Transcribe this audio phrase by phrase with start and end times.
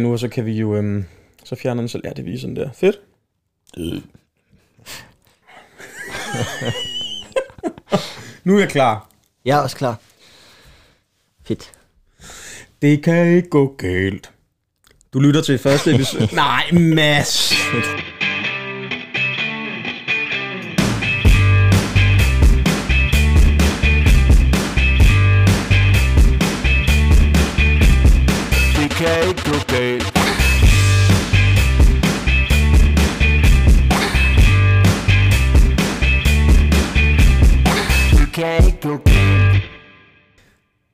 [0.00, 1.04] nu, og så kan vi jo, øhm,
[1.44, 2.72] så fjerner den, så lærer det vi sådan der.
[2.72, 3.00] Fedt.
[8.44, 9.08] nu er jeg klar.
[9.44, 10.00] Jeg er også klar.
[11.44, 11.72] Fedt.
[12.82, 14.30] Det kan ikke gå galt.
[15.12, 16.28] Du lytter til første episode.
[16.44, 17.52] Nej, Mads.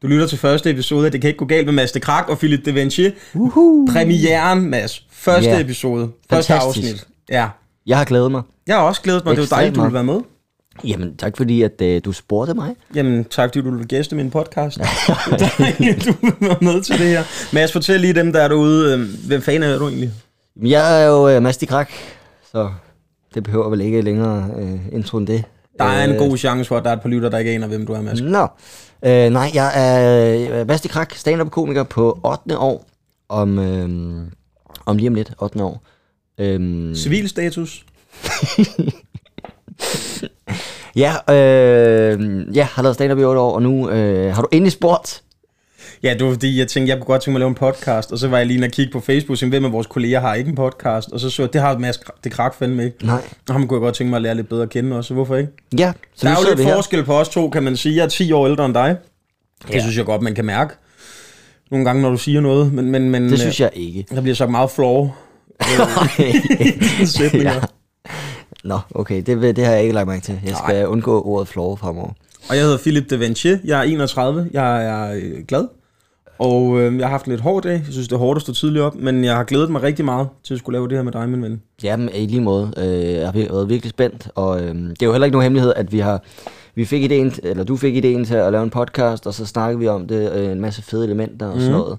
[0.02, 2.28] Du lytter til første episode af Det kan ikke gå galt med Mads de Krak
[2.28, 3.10] og Philip de Vinci.
[3.34, 3.88] Uhu.
[3.92, 5.06] Premieren, Mads.
[5.10, 5.60] Første Ja.
[5.60, 6.10] episode.
[6.30, 6.86] Første Fantastisk.
[6.86, 7.06] afsnit.
[7.30, 7.48] Ja.
[7.86, 8.42] Jeg har glædet mig.
[8.66, 9.30] Jeg har også glædet mig.
[9.30, 10.20] Det var Ekstremt dejligt, du ville være med.
[10.84, 12.74] Jamen, tak fordi, at øh, du spurgte mig.
[12.94, 14.78] Jamen, tak fordi du vil gæste min podcast.
[15.58, 17.22] Dejligt, du vil være med til det her.
[17.52, 18.92] Mads, fortæl lige dem, der er derude.
[18.94, 20.10] øhm, Hvem fanden er du egentlig?
[20.62, 21.90] Jeg er jo øh, Mads de Krak,
[22.52, 22.70] så
[23.34, 25.44] det behøver vel ikke længere øh, intro end det.
[25.80, 27.50] Der er en Øh, god chance for, at der er et par lytter, der ikke
[27.50, 28.20] aner, hvem du er, Mads.
[28.20, 28.46] Nå.
[29.04, 32.58] Øh, nej, jeg er øh, de Krak, stand-up-komiker på 8.
[32.58, 32.86] år.
[33.28, 34.22] Om, øh,
[34.86, 35.62] om lige om lidt, 8.
[35.64, 35.82] år.
[36.38, 37.84] Øhm, Civilstatus?
[40.96, 44.72] ja, øh, jeg har lavet stand-up i 8 år, og nu øh, har du endelig
[44.72, 45.22] spurgt.
[46.02, 48.12] Ja, det var fordi, jeg tænkte, jeg kunne godt tænke mig at lave en podcast,
[48.12, 49.86] og så var jeg lige inde og kigge på Facebook, og tænkte, hvem af vores
[49.86, 52.84] kolleger har ikke en podcast, og så så jeg, det har Mads det krak fandme
[52.84, 53.06] ikke.
[53.06, 53.22] Nej.
[53.48, 55.14] Og ham kunne jeg godt tænke mig at lære lidt bedre at kende også, så
[55.14, 55.52] hvorfor ikke?
[55.78, 56.74] Ja, så Der er jo lidt her.
[56.74, 57.96] forskel på os to, kan man sige.
[57.96, 58.96] Jeg er 10 år ældre end dig.
[59.68, 59.80] Det Ja.
[59.80, 60.74] synes jeg godt, man kan mærke.
[61.70, 64.06] Nogle gange, når du siger noget, men, men, men Det synes jeg ikke.
[64.10, 65.14] der bliver sagt meget flov.
[67.04, 67.52] sætninger.
[67.52, 67.60] ja.
[68.64, 70.40] Nå, okay, det, det har jeg ikke lagt mærke til.
[70.46, 72.10] Jeg skal undgå ordet flove fremover.
[72.48, 73.48] Og jeg hedder Philip de Vinci.
[73.64, 74.48] Jeg er 31.
[74.52, 75.64] Jeg er øh, glad.
[76.40, 77.72] Og øh, jeg har haft en lidt hård dag.
[77.72, 78.94] Jeg synes, det er hårdt at stå tidligt op.
[78.94, 81.28] Men jeg har glædet mig rigtig meget til at skulle lave det her med dig,
[81.28, 81.62] min ven.
[81.82, 82.72] Jamen, i lige måde.
[82.76, 85.72] Øh, jeg har været virkelig spændt, og øh, det er jo heller ikke nogen hemmelighed,
[85.76, 86.22] at vi har
[86.74, 89.78] vi fik ideen, eller du fik ideen til at lave en podcast, og så snakkede
[89.78, 91.98] vi om det, øh, en masse fede elementer og sådan noget.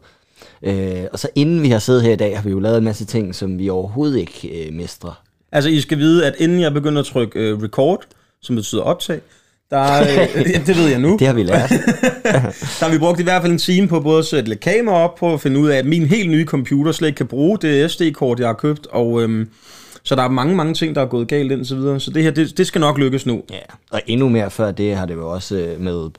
[0.64, 2.84] Øh, og så inden vi har siddet her i dag, har vi jo lavet en
[2.84, 5.22] masse ting, som vi overhovedet ikke øh, mestrer.
[5.52, 8.04] Altså, I skal vide, at inden jeg begynder at trykke øh, record,
[8.42, 9.22] som betyder optag,
[9.72, 11.18] der, øh, det ved jeg nu.
[11.20, 11.70] Det har vi lært.
[12.80, 14.96] Der har vi brugt i hvert fald en time på både at sætte lidt kamera
[14.96, 17.58] op på at finde ud af, at min helt nye computer slet ikke kan bruge
[17.58, 18.88] det SD-kort, jeg har købt.
[18.88, 19.50] Og, øhm,
[20.04, 22.00] så der er mange, mange ting, der er gået galt indtil videre.
[22.00, 23.44] Så det her, det, det skal nok lykkes nu.
[23.52, 23.58] ja.
[23.92, 26.10] Og endnu mere før det har det jo også øh, med...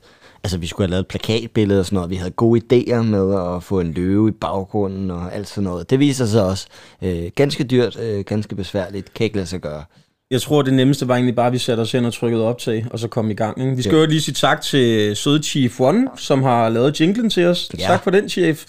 [0.43, 2.09] Altså, vi skulle have lavet et plakatbillede og sådan noget.
[2.09, 5.89] Vi havde gode idéer med at få en løve i baggrunden og alt sådan noget.
[5.89, 6.67] Det viser sig også
[7.01, 9.13] øh, ganske dyrt, øh, ganske besværligt.
[9.13, 9.83] Kan ikke lade sig gøre.
[10.33, 12.85] Jeg tror, det nemmeste var egentlig bare, at vi satte os hen og trykkede optag,
[12.91, 13.61] og så kom i gang.
[13.61, 13.75] Ikke?
[13.75, 17.45] Vi skal jo lige sige tak til søde Chief One, som har lavet jinglen til
[17.45, 17.69] os.
[17.79, 17.83] Ja.
[17.83, 18.65] Tak for den, Chief.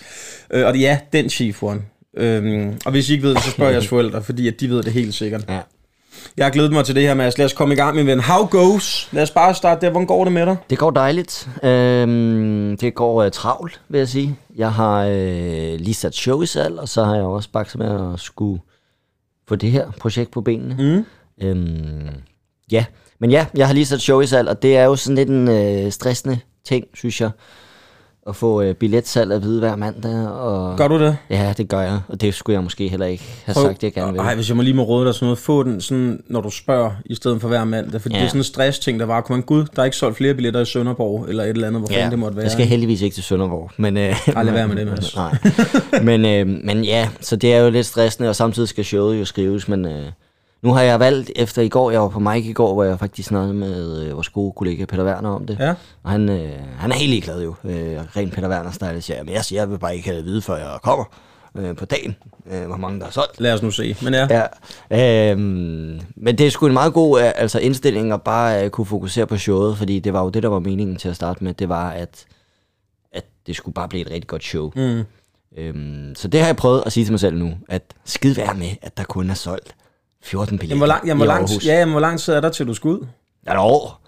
[0.50, 1.80] Øh, og ja, den Chief One.
[2.16, 4.82] Øhm, og hvis I ikke ved det, så spørger jeres forældre, fordi at de ved
[4.82, 5.44] det helt sikkert.
[5.48, 5.60] Ja.
[6.36, 7.38] Jeg har glædet mig til det her, Mads.
[7.38, 8.20] Lad os komme i gang, min ven.
[8.20, 9.08] How goes?
[9.12, 9.91] Lad os bare starte der.
[9.91, 10.56] Hvordan går det med dig?
[10.70, 11.48] Det går dejligt.
[11.62, 14.36] Øhm, det går øh, travlt, vil jeg sige.
[14.56, 18.12] Jeg har øh, lige sat show i salg, og så har jeg også bakset med
[18.12, 18.60] at skulle
[19.48, 20.76] få det her projekt på benene.
[20.78, 21.04] Mm.
[21.42, 22.08] Øhm,
[22.72, 22.84] ja,
[23.20, 25.28] men ja, jeg har lige sat show i salg, og det er jo sådan lidt
[25.28, 27.30] en øh, stressende ting, synes jeg.
[28.28, 30.28] At få øh, billetsalg at vide hver mandag.
[30.28, 31.16] Og, Gør du det?
[31.30, 33.92] Ja, det gør jeg, og det skulle jeg måske heller ikke have Prøv- sagt, jeg
[33.92, 34.18] gerne vil.
[34.18, 36.50] Ej, hvis jeg må lige må råde dig sådan noget, få den sådan, når du
[36.50, 38.00] spørger, i stedet for hver mandag.
[38.00, 38.20] Fordi ja.
[38.20, 40.34] Det er sådan en stress-ting, der var, kunne man, gud, der er ikke solgt flere
[40.34, 42.44] billetter i Sønderborg, eller et eller andet, hvor ja, det måtte være.
[42.44, 43.70] Jeg skal heldigvis ikke til Sønderborg.
[43.76, 45.16] Men, øh, lad være med det, Mads.
[45.16, 45.36] Nej.
[46.02, 49.24] men, øh, men ja, så det er jo lidt stressende, og samtidig skal showet jo
[49.24, 50.06] skrives, men øh,
[50.64, 52.98] nu har jeg valgt, efter i går, jeg var på Mike i går, hvor jeg
[52.98, 55.56] faktisk snakkede med øh, vores gode kollega Peter Werner om det.
[55.60, 55.75] Ja.
[56.02, 57.54] Og han, øh, han er helt ligeglad jo.
[57.64, 60.22] Øh, ren Peter Werner style siger, men jeg siger, jeg vil bare ikke have det
[60.22, 61.04] at vide, før jeg kommer
[61.54, 62.16] øh, på dagen,
[62.50, 63.41] øh, hvor mange der er solgt.
[63.41, 63.97] Lad os nu se.
[64.02, 64.47] Men ja,
[64.91, 65.30] ja.
[65.30, 68.86] Øhm, men det er sgu en meget god øh, altså indstilling at bare øh, kunne
[68.86, 71.54] fokusere på showet, fordi det var jo det, der var meningen til at starte med,
[71.54, 72.26] det var, at,
[73.12, 74.72] at det skulle bare blive et rigtig godt show.
[74.76, 75.04] Mm.
[75.56, 78.55] Øhm, så det har jeg prøvet at sige til mig selv nu, at skid være
[78.55, 79.75] med, at der kun er solgt
[80.25, 81.67] 14 billetter Jamen, hvor lang, jamen, hvor i lang, Aarhus.
[81.67, 83.06] ja, jamen, hvor lang tid er der til, du skal ud?
[83.47, 84.00] Er der år?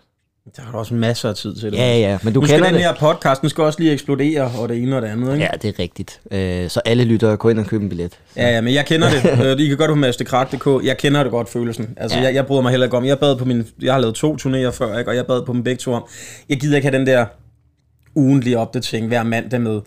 [0.56, 1.78] Der har du også masser af tid til det.
[1.78, 2.82] Ja, ja, men du nu skal den det.
[2.82, 5.44] her podcast, den skal også lige eksplodere, og det ene og det andet, ikke?
[5.44, 6.20] Ja, det er rigtigt.
[6.30, 8.18] Øh, så alle lytter, gå ind og køb en billet.
[8.36, 9.24] Ja, ja, men jeg kender det.
[9.46, 10.86] Øh, I kan godt på mastercard.dk.
[10.86, 11.94] Jeg kender det godt, følelsen.
[11.96, 12.22] Altså, ja.
[12.22, 12.28] Ja.
[12.28, 13.04] jeg, jeg bryder mig heller ikke om.
[13.04, 15.10] Jeg bad på min, jeg har lavet to turnéer før, ikke?
[15.10, 16.04] og jeg bad på dem begge to om.
[16.48, 17.26] Jeg gider ikke have den der
[18.14, 19.80] ugentlige opdatering hver mandag med.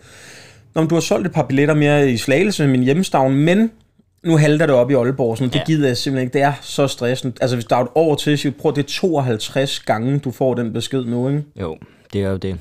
[0.76, 3.72] Nå, men du har solgt et par billetter mere i Slagelse, min hjemstavn, men
[4.24, 5.38] nu halter det op i Aalborg.
[5.38, 5.64] Sådan, det Ja.
[5.66, 6.34] gider jeg simpelthen ikke.
[6.34, 7.34] Det er så stressende.
[7.42, 10.54] Altså, hvis der er et år til, så prøv det er 52 gange, du får
[10.54, 11.44] den besked nu, ikke?
[11.62, 11.78] Jo,
[12.14, 12.58] det er jo det.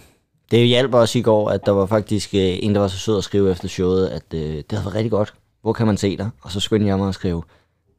[0.50, 3.18] Det hjalp også i går, at der var faktisk øh, en, der var så sød
[3.18, 6.16] at skrive efter showet, at øh, det havde været rigtig godt, hvor kan man se
[6.16, 6.28] dig?
[6.42, 7.42] Og så skyndte jeg mig at skrive,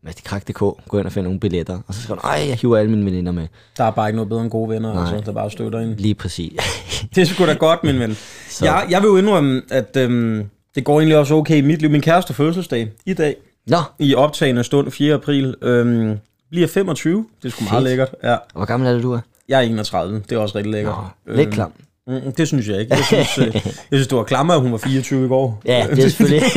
[0.04, 1.80] Mastikrak.dk, gå ind og finde nogle billetter.
[1.88, 3.48] Og så skrev hun, ej, jeg hiver alle mine veninder med.
[3.78, 5.02] Der er bare ikke noget bedre end gode venner, Nej.
[5.02, 5.96] altså, der bare støtter en.
[5.98, 6.60] Lige præcis.
[7.16, 8.18] Det er sgu da godt, min ven.
[8.50, 11.82] Så- Jeg, jeg vil jo indrømme, at øhm, det går egentlig også okay i mit
[11.82, 11.90] liv.
[11.90, 13.36] Min kæreste fødselsdag i dag,
[13.70, 15.14] Nå, i optagende stund 4.
[15.14, 16.18] april, øhm,
[16.50, 17.26] bliver 25.
[17.44, 17.84] Det er sgu meget Fedt.
[17.84, 18.10] lækkert.
[18.24, 18.36] Ja.
[18.54, 19.20] hvor gammel er det, du er?
[19.50, 20.22] Jeg er 31.
[20.30, 20.96] Det er også rigtig lækkert.
[21.26, 21.72] Nå, lidt klam.
[22.08, 22.96] Mm, det synes jeg ikke.
[22.96, 25.62] Jeg synes, øh, jeg synes det var klammer, at hun var 24 i går.
[25.66, 26.52] Ja, det er selvfølgelig...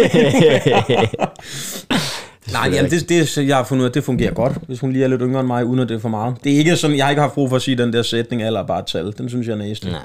[2.53, 5.05] Nej, jamen, det, det, jeg har fundet ud af, det fungerer godt, hvis hun lige
[5.05, 6.35] er lidt yngre end mig, uden at det er for meget.
[6.45, 8.43] Det er ikke sådan, jeg har ikke haft brug for at sige den der sætning,
[8.43, 9.15] eller bare tal.
[9.19, 9.91] Den synes jeg er næste.
[9.91, 10.01] Nej.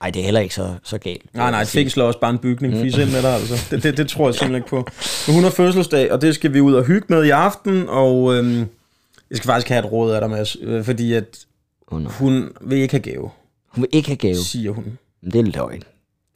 [0.00, 1.34] Ej, det er heller ikke så, så galt.
[1.34, 2.74] Nej, nej, et fængsel er også bare en bygning.
[2.74, 3.66] Fis ind med dig, altså.
[3.70, 4.86] Det, det, det tror jeg simpelthen ikke på.
[5.26, 8.34] Men hun har fødselsdag, og det skal vi ud og hygge med i aften, og
[8.34, 8.58] øhm,
[9.30, 11.38] jeg skal faktisk have et råd af dig, Mads, øh, fordi at
[11.92, 12.08] Oh, no.
[12.10, 13.30] hun vil ikke have gave,
[13.68, 14.34] Hun vil ikke have gave.
[14.36, 14.84] siger hun.
[15.22, 15.82] Men det er løgn.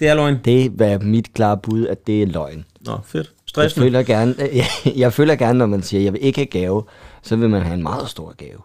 [0.00, 0.38] Det er løgn.
[0.44, 2.64] Det er mit klare bud, at det er løgn.
[2.80, 3.26] Nå, fedt.
[3.26, 3.86] Jeg Stressende.
[3.86, 4.66] føler, gerne, jeg,
[4.96, 6.82] jeg føler gerne, når man siger, jeg vil ikke have gave,
[7.22, 8.58] så vil man have en meget stor gave.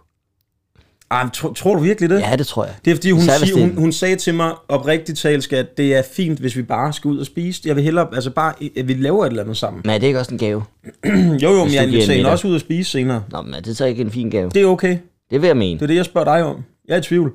[1.11, 2.19] Men tro, tror du virkelig det?
[2.21, 2.73] Ja, det tror jeg.
[2.85, 5.44] Det er fordi, hun, Især siger, det er- hun, hun sagde til mig oprigtigt talt,
[5.44, 7.61] skat, det er fint, hvis vi bare skal ud og spise.
[7.65, 9.81] Jeg vil hellere, altså bare, at vi laver et eller andet sammen.
[9.85, 10.63] Men er det ikke også en gave?
[11.44, 13.23] jo, jo, men jeg inviterer hende også ud og spise senere.
[13.31, 14.50] Nå, men er det så ikke en fin gave?
[14.53, 14.97] Det er okay.
[15.31, 15.73] Det vil jeg mene.
[15.79, 16.63] Det er det, jeg spørger dig om.
[16.88, 17.31] Jeg er i tvivl.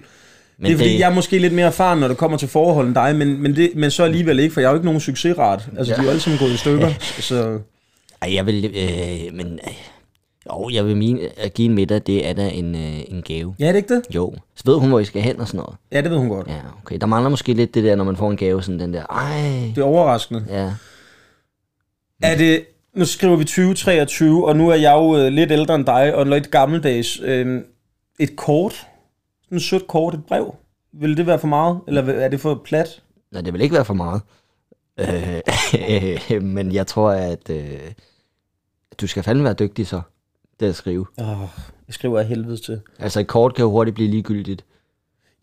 [0.59, 2.87] Men det er fordi, jeg er måske lidt mere erfaren, når det kommer til forhold
[2.87, 5.01] end dig, men, men, det, men så alligevel ikke, for jeg er jo ikke nogen
[5.01, 5.69] succesrat.
[5.79, 5.93] Altså.
[5.93, 5.97] Ja.
[5.97, 6.91] de er jo alle sammen gået i stykker.
[7.29, 7.59] så
[8.23, 8.65] Ej, jeg vil...
[8.65, 9.47] Øh, men...
[9.47, 9.75] Øh,
[10.53, 13.55] jo, jeg vil mene, at give en middag, det er da en, øh, en gave.
[13.59, 14.15] ja, er det ikke det?
[14.15, 14.35] Jo.
[14.55, 15.77] Så ved hun, hvor I skal hen og sådan noget.
[15.93, 16.47] Ja, det ved hun godt.
[16.49, 16.99] Ja, okay.
[17.01, 19.73] Der mangler måske lidt det der, når man får en gave, sådan den der, ej...
[19.75, 20.45] Det er overraskende.
[20.49, 20.71] Ja.
[22.23, 22.65] Er det,
[22.95, 26.27] nu skriver vi 2023, og nu er jeg jo øh, lidt ældre end dig, og
[26.27, 27.21] lidt gammeldags.
[27.23, 27.63] Øh,
[28.21, 28.73] et kort,
[29.45, 30.55] sådan et sødt kort, et brev,
[30.93, 33.03] vil det være for meget, eller er det for plat?
[33.33, 34.23] Nej, det vil ikke være for meget.
[35.01, 37.79] Øh, men jeg tror, at øh,
[39.01, 40.01] du skal fandme være dygtig så,
[40.61, 41.07] det at skrive.
[41.19, 41.27] Oh,
[41.89, 42.81] jeg skriver af helvede til.
[42.99, 44.65] Altså et kort kan jo hurtigt blive ligegyldigt.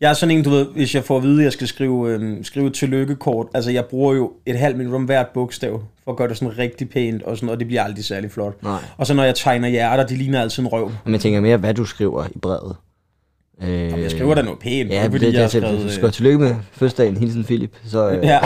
[0.00, 2.10] Jeg er sådan en, du ved, hvis jeg får at vide, at jeg skal skrive,
[2.10, 6.10] øh, skrive et tillykkekort, altså jeg bruger jo et halvt minut om hvert bogstav, for
[6.10, 8.62] at gøre det sådan rigtig pænt, og, sådan, og det bliver aldrig særlig flot.
[8.62, 8.78] Nej.
[8.96, 10.92] Og så når jeg tegner hjerter, de ligner altid en røv.
[11.04, 12.76] Men jeg tænker mere, hvad du skriver i brevet.
[13.68, 15.84] Øh, Jeg skriver da noget pænt, Ja, fordi det, jeg det, skrevet...
[15.84, 17.76] øh, skal tillykke med fødselsdagen, hilsen Philip.
[17.86, 18.40] Så, øh, Ja.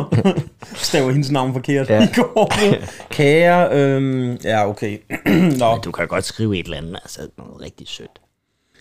[0.74, 2.02] Staver hendes navn forkert Ja.
[2.04, 2.52] i går.
[3.16, 4.98] Kære, øhm, ja, okay.
[5.58, 8.18] Nå, du kan godt skrive et eller andet, altså noget rigtig sødt.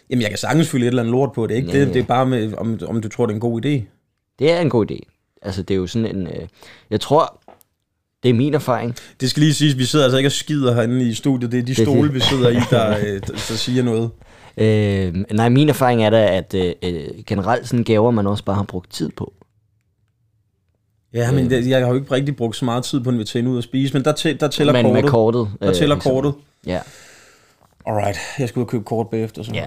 [0.10, 1.68] jamen jeg kan sagtens fylde et eller andet lort på det, ikke?
[1.72, 1.94] Ja, Det, ja.
[1.94, 3.82] det er bare med, om, om du tror, det er en god idé.
[4.40, 5.00] Det er en god idé.
[5.42, 6.48] Altså det er jo sådan en, øh,
[6.90, 7.42] jeg tror,
[8.24, 8.96] det er min erfaring.
[9.22, 11.52] Det skal lige siges, vi sidder altså ikke og skider herinde i studiet.
[11.52, 14.10] Det er de Det stole, vi sidder i, der, øh, der, der siger noget.
[14.58, 18.56] Øh, nej, min erfaring er da, at øh, øh, generelt sådan gaver, man også bare
[18.56, 19.34] har brugt tid på.
[21.14, 23.52] Ja, men det, jeg har jo ikke rigtig brugt så meget tid på en veterinde
[23.52, 25.04] ud at spise, men der, tæ, der tæller Men kortet.
[25.04, 25.48] med kortet.
[25.62, 26.12] Der tæller ligesom.
[26.12, 26.34] kortet.
[26.66, 26.80] Ja,
[27.86, 29.44] Alright, jeg skal ud og købe kort bagefter.
[29.44, 29.52] Så.
[29.54, 29.66] ja.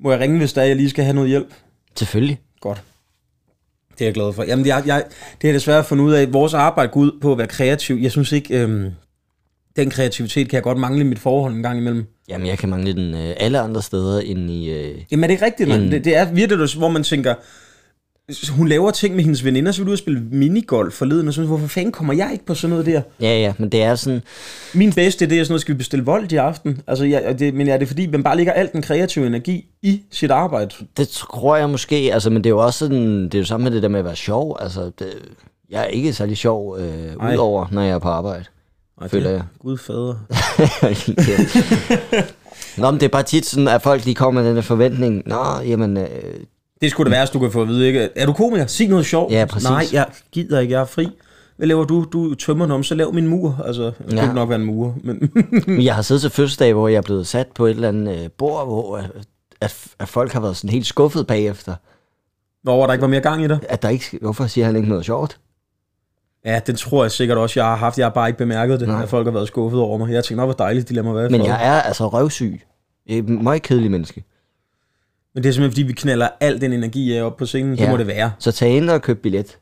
[0.00, 1.54] Må jeg ringe, hvis der er, jeg lige skal have noget hjælp?
[1.96, 2.40] Selvfølgelig.
[2.60, 2.82] Godt.
[3.92, 4.42] Det er jeg glad for.
[4.44, 5.04] Jamen, jeg, jeg,
[5.42, 7.96] det er desværre fundet ud af, at vores arbejde går ud på at være kreativ.
[7.96, 8.90] Jeg synes ikke, øhm,
[9.76, 12.04] den kreativitet kan jeg godt mangle i mit forhold en gang imellem.
[12.28, 14.70] Jamen, jeg kan mangle den øh, alle andre steder end i...
[14.70, 15.68] Øh, Jamen er det rigtigt?
[15.68, 15.90] Mm.
[15.90, 17.34] Det, det er virkelig, hvor man tænker,
[18.50, 21.34] hun laver ting med hendes veninder, så vil du ud og spille minigolf forleden, og
[21.34, 23.02] sådan, hvorfor fanden kommer jeg ikke på sådan noget der?
[23.20, 24.22] ja, ja, men det er sådan...
[24.74, 26.80] Min bedste idé er sådan noget, skal vi bestille vold i aften?
[26.86, 30.02] Altså, ja, det, men er det fordi, man bare lægger al den kreative energi i
[30.10, 30.74] sit arbejde?
[30.96, 33.24] Det tror jeg måske, altså, men det er jo også sådan...
[33.24, 34.56] Det er jo samme med det der med at være sjov.
[34.60, 35.06] Altså, det,
[35.70, 38.44] jeg er ikke særlig sjov, øh, udover når jeg er på arbejde.
[39.00, 39.44] Ej, Føler det- jeg.
[39.58, 40.14] Gud fader.
[42.80, 45.22] Nå, men det er bare tit sådan, at folk lige kommer med den der forventning.
[45.26, 46.06] Nå, jamen, øh,
[46.80, 48.08] Det skulle det værste, du kan få at vide, ikke?
[48.16, 48.66] Er du komiker?
[48.66, 49.32] Sig noget sjovt.
[49.32, 49.68] Ja, præcis.
[49.68, 51.08] Nej, jeg gider ikke, jeg er fri.
[51.56, 52.06] Hvad laver du?
[52.12, 53.60] Du tømmer om, så lav min mur.
[53.64, 54.20] Altså, det Ja.
[54.24, 55.30] kunne nok være en mur, men...
[55.84, 58.28] Jeg har siddet til fødselsdag, hvor jeg er blevet sat på et eller andet øh,
[58.38, 59.10] bord, hvor at,
[59.60, 61.74] at, at folk har været sådan helt skuffet bagefter.
[62.62, 63.60] Hvor der ikke var mere gang i det.
[63.68, 65.38] At der ikke, hvorfor siger han ikke noget sjovt?
[66.46, 67.98] Ja, det tror jeg sikkert også, jeg har haft.
[67.98, 69.02] Jeg har bare ikke bemærket det, Nej.
[69.02, 70.12] at folk har været skuffet over mig.
[70.12, 72.60] Jeg tænkte, hvor dejligt, de lader mig være Men fred." jeg er altså røvsyg.
[73.08, 74.24] Jeg er et meget kedelig menneske.
[75.34, 77.74] Men det er simpelthen, fordi vi knaller al den energi af op på scenen.
[77.74, 77.82] Ja.
[77.82, 78.32] Det må det være.
[78.38, 79.58] Så tag ind og køb billet.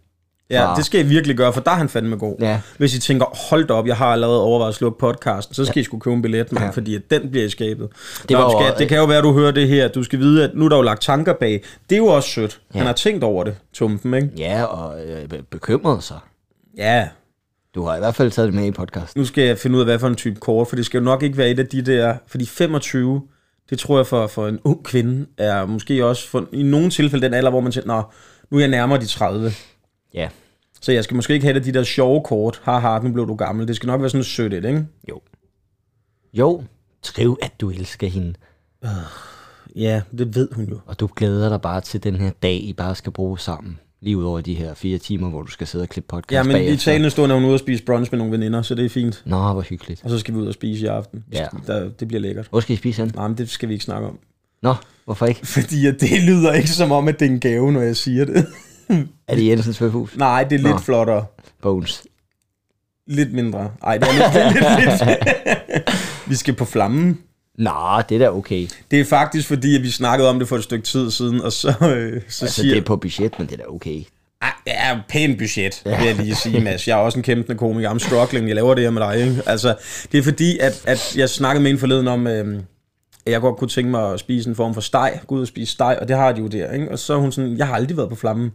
[0.50, 0.76] Ja, Ah.
[0.76, 2.36] det skal I virkelig gøre, for der er han fandme god.
[2.40, 2.60] Ja.
[2.78, 5.76] Hvis I tænker, hold da op, jeg har allerede overvejet at slukke podcasten, så skal
[5.76, 5.80] ja.
[5.80, 6.70] I skulle købe en billet, man, ja.
[6.70, 7.88] Fordi at den bliver skabet.
[8.22, 9.88] Det, Nå, var jo- skat, det kan jo være, at du hører det her.
[9.88, 11.62] Du skal vide, at nu er der jo lagt tanker bag.
[11.90, 12.60] Det er jo også sødt.
[12.74, 12.78] Ja.
[12.78, 14.28] Han har tænkt over det, Tumpen, ikke?
[14.38, 16.16] Ja, og øh, be- bekymret sig.
[16.76, 17.08] Ja,
[17.74, 19.20] Du har i hvert fald taget det med i podcasten.
[19.20, 21.04] nu skal jeg finde ud af, hvad for en type kort, for det skal jo
[21.04, 23.22] nok ikke være et af de der, fordi 25,
[23.70, 27.26] det tror jeg for, for en ung kvinde, er måske også for, i nogle tilfælde
[27.26, 28.02] den alder, hvor man tænker, nå,
[28.50, 29.50] nu er jeg nærmere de 30.
[30.14, 30.28] Ja.
[30.80, 32.60] Så jeg skal måske ikke have det de der sjove kort.
[32.64, 33.68] Haha, nu blev du gammel.
[33.68, 34.86] Det skal nok være sådan sødt et, ikke?
[35.08, 35.20] Jo.
[36.32, 36.64] Jo,
[37.02, 38.34] skriv, at du elsker hende.
[39.76, 40.80] Ja, det ved hun jo.
[40.86, 43.78] Og du glæder dig bare til den her dag, I bare skal bruge sammen.
[44.04, 46.42] Lige ud over de her fire timer, hvor du skal sidde og klippe podcast Ja,
[46.42, 46.84] men i bagefter.
[46.84, 49.23] talende stund er hun ude og spise brunch med nogle veninder, så det er fint.
[49.26, 50.04] Nå, hvor hyggeligt.
[50.04, 51.25] Og så skal vi ud og spise i aften.
[51.32, 51.46] Ja.
[51.66, 52.46] Der, det bliver lækkert.
[52.50, 53.12] Hvor skal I spise hen?
[53.14, 54.18] Nej, men det skal vi ikke snakke om.
[54.62, 55.46] Nå, hvorfor ikke?
[55.61, 58.25] Fordi at det lyder ikke som om, at det er en gave, når jeg siger
[58.25, 58.46] det.
[59.28, 60.16] Er det Jensens Svøbhus?
[60.16, 60.78] Nej, det er lidt Nå.
[60.78, 61.25] flottere.
[61.62, 62.02] Bones.
[63.06, 63.70] Lidt mindre.
[63.82, 65.06] Ej, det er lidt, det er lidt,
[65.76, 65.90] lidt.
[66.30, 67.18] Vi skal på flammen.
[67.58, 68.68] Nå, det er da okay.
[68.90, 71.52] Det er faktisk fordi, at vi snakkede om det for et stykke tid siden, og
[71.52, 71.76] så, øh,
[72.28, 72.75] så Altså, siger...
[72.75, 74.02] det er på budget, men det er da okay.
[74.42, 76.88] Ej, Ja, pænt budget, vil jeg lige sige, Mads.
[76.88, 77.90] Jeg er også en kæmpende komiker.
[77.94, 78.46] I'm struggling.
[78.49, 79.42] Jeg laver det her med dig, ikke?
[79.46, 79.76] Altså,
[80.12, 82.58] det er fordi, at, at jeg snakkede med en forleden om, øh,
[83.26, 85.20] at jeg godt kunne tænke mig at spise en form for steg.
[85.26, 86.90] Gå ud og spise steg, og det har de jo der, ikke?
[86.90, 88.52] Og så er hun sådan, jeg har aldrig været på flammen.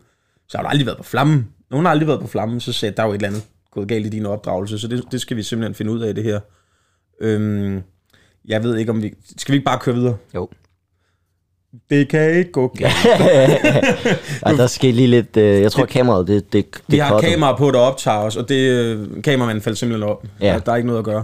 [0.50, 1.48] Så har du aldrig været på flammen?
[1.72, 2.60] Nå, Hun har aldrig været på flammen.
[2.60, 5.03] Så sagde der er jo et eller andet gået galt i din opdragelse, så det,
[5.12, 6.39] det skal vi simpelthen finde ud af, det her.
[7.22, 7.82] Øhm,
[8.48, 9.13] jeg ved ikke, om vi...
[9.38, 10.17] Skal vi ikke bare køre videre?
[10.36, 10.50] Jo.
[11.89, 12.93] Det kan ikke gå galt.
[14.60, 15.38] Der skal lige lidt...
[15.38, 17.29] Øh, jeg tror, kameraet, det, det, det Vi har cutter.
[17.29, 20.25] kamera på, der optager os, og det øh, kameramanden faldt simpelthen op.
[20.41, 20.53] Ja.
[20.53, 20.60] Ja.
[20.65, 21.24] Der er ikke noget at gøre.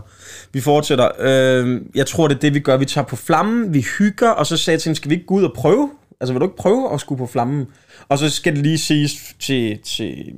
[0.54, 1.10] Vi fortsætter.
[1.20, 2.78] Øh, jeg tror, det er det, vi gør.
[2.78, 5.28] Vi tager på flammen, vi hygger, og så sagde jeg til hende, skal vi ikke
[5.28, 5.90] gå ud og prøve?
[6.20, 7.66] Altså, vil du ikke prøve at skulle på flammen?
[8.10, 10.34] Og så skal det lige siges til, til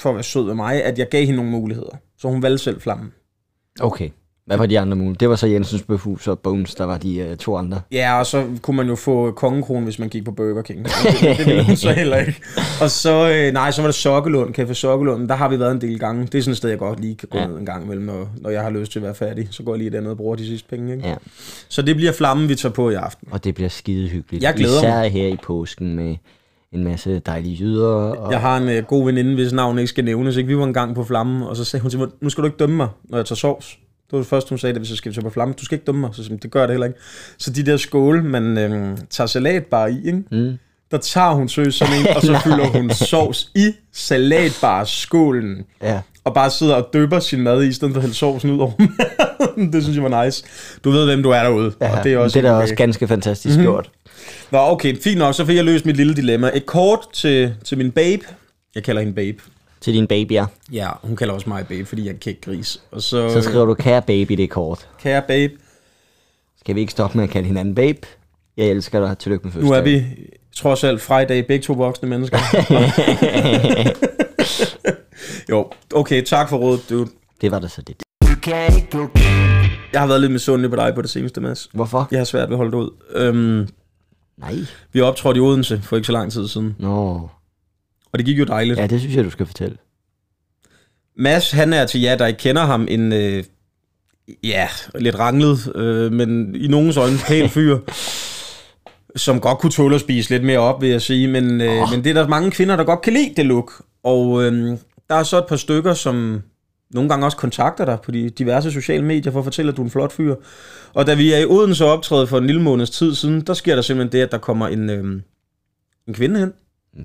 [0.00, 1.96] for at være sød ved mig, at jeg gav hende nogle muligheder.
[2.18, 3.12] Så hun valgte selv flammen.
[3.80, 4.08] Okay.
[4.50, 5.18] Hvad var de andre muligheder?
[5.18, 7.80] Det var så Jensens Bøfhus og Bones, der var de øh, to andre.
[7.92, 10.84] Ja, og så kunne man jo få kongekronen, hvis man gik på Burger King.
[10.84, 10.92] Det,
[11.38, 12.34] det ville hun så heller ikke.
[12.80, 15.28] Og så, øh, nej, så var det Sokkelund, Café Sokkelund.
[15.28, 16.26] Der har vi været en del gange.
[16.26, 17.46] Det er sådan et sted, jeg godt lige kan gå Ja.
[17.46, 19.48] ned en gang imellem, når, når jeg har lyst til at være færdig.
[19.50, 20.92] Så går jeg lige dernede og bruger de sidste penge.
[20.92, 21.08] Ikke?
[21.08, 21.14] Ja.
[21.68, 23.28] Så det bliver flammen, vi tager på i aften.
[23.30, 24.44] Og det bliver skide hyggeligt.
[24.44, 26.16] Jeg glæder Især her i påsken med
[26.72, 27.86] en masse dejlige jyder.
[27.88, 28.32] Og...
[28.32, 30.36] Jeg har en øh, god veninde, hvis navn ikke skal nævnes.
[30.36, 30.48] Ikke?
[30.48, 32.46] Vi var en gang på flammen, og så sagde hun til mig, nu skal du
[32.46, 33.78] ikke dømme mig, når jeg tager sovs.
[34.10, 35.56] Det var det første, hun sagde, da vi så skal tage på flammen.
[35.60, 36.10] Du skal ikke dømme mig.
[36.12, 36.98] Så jeg, det gør jeg det heller ikke.
[37.38, 40.22] Så de der skåle, man øh, tager salatbar i, ikke?
[40.30, 40.58] Mm.
[40.90, 45.64] der tager hun søs sådan en, og så fylder hun sovs i salatbar-skålen.
[45.82, 46.00] Ja.
[46.24, 48.58] Og bare sidder og dypper sin mad i, i stedet for at hælde sovsen ud
[48.58, 49.72] over maden.
[49.72, 50.44] Det synes jeg var nice.
[50.84, 51.72] Du ved, hvem du er derude.
[51.80, 52.62] Ja, og det er også, det er okay.
[52.62, 53.72] også ganske fantastisk mm-hmm.
[53.72, 53.90] gjort.
[54.50, 55.34] Nå, okay, fint nok.
[55.34, 56.50] Så fik jeg løst mit lille dilemma.
[56.54, 58.22] Et kort til, til min babe.
[58.74, 59.38] Jeg kalder hende babe.
[59.80, 60.46] Til dine babyer.
[60.72, 62.80] Ja, hun kalder også mig babe, fordi jeg er en kæk gris.
[62.90, 64.88] Og så, Så skriver du, kære baby, det er kort.
[65.02, 65.52] kære babe,
[66.60, 67.98] Skal vi ikke stoppe med at kalde hinanden babe?
[68.56, 69.18] Jeg elsker dig.
[69.18, 70.04] Tillykke med nu er vi
[70.56, 72.38] trods alt dag begge to voksne mennesker.
[75.50, 77.10] jo, okay, tak for rådet, dude.
[77.40, 77.96] Det var da så det.
[79.92, 81.68] Jeg har været lidt misundelig på dig på det seneste, Mads.
[81.72, 82.08] Hvorfor?
[82.10, 82.90] Jeg har svært ved at holde det ud.
[83.14, 83.68] Øhm,
[84.36, 84.54] Nej.
[84.92, 87.28] vi optrådte i Odense for ikke så lang tid siden, Nå.
[88.12, 88.78] Og det gik jo dejligt.
[88.78, 88.86] Ja.
[88.86, 89.76] Det synes jeg, du skal fortælle.
[91.16, 93.44] Mads, han er til jer, der ikke kender ham, en, øh,
[94.44, 97.78] ja, lidt ranglet, øh, men i nogens øjne pæn fyr,
[99.16, 101.90] som godt kunne tåle at spise lidt mere op, vil jeg sige, men, øh, oh.
[101.90, 105.14] men det er der mange kvinder, der godt kan lide det look, og øh, der
[105.14, 106.42] er så et par stykker, som
[106.90, 109.82] nogle gange også kontakter dig på de diverse sociale medier for at fortælle, at du
[109.82, 110.34] er en flot fyr.
[110.92, 113.74] Og da vi er i Odense optræde for en lille måneds tid siden, der sker
[113.74, 115.04] der simpelthen det, at der kommer en, øh,
[116.08, 116.52] en kvinde hen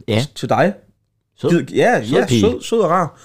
[0.08, 0.74] Ja, til dig,
[1.38, 1.48] så.
[1.48, 2.40] Gid- Ja, Sød ja pige.
[2.42, 3.20] sød, sød og rar.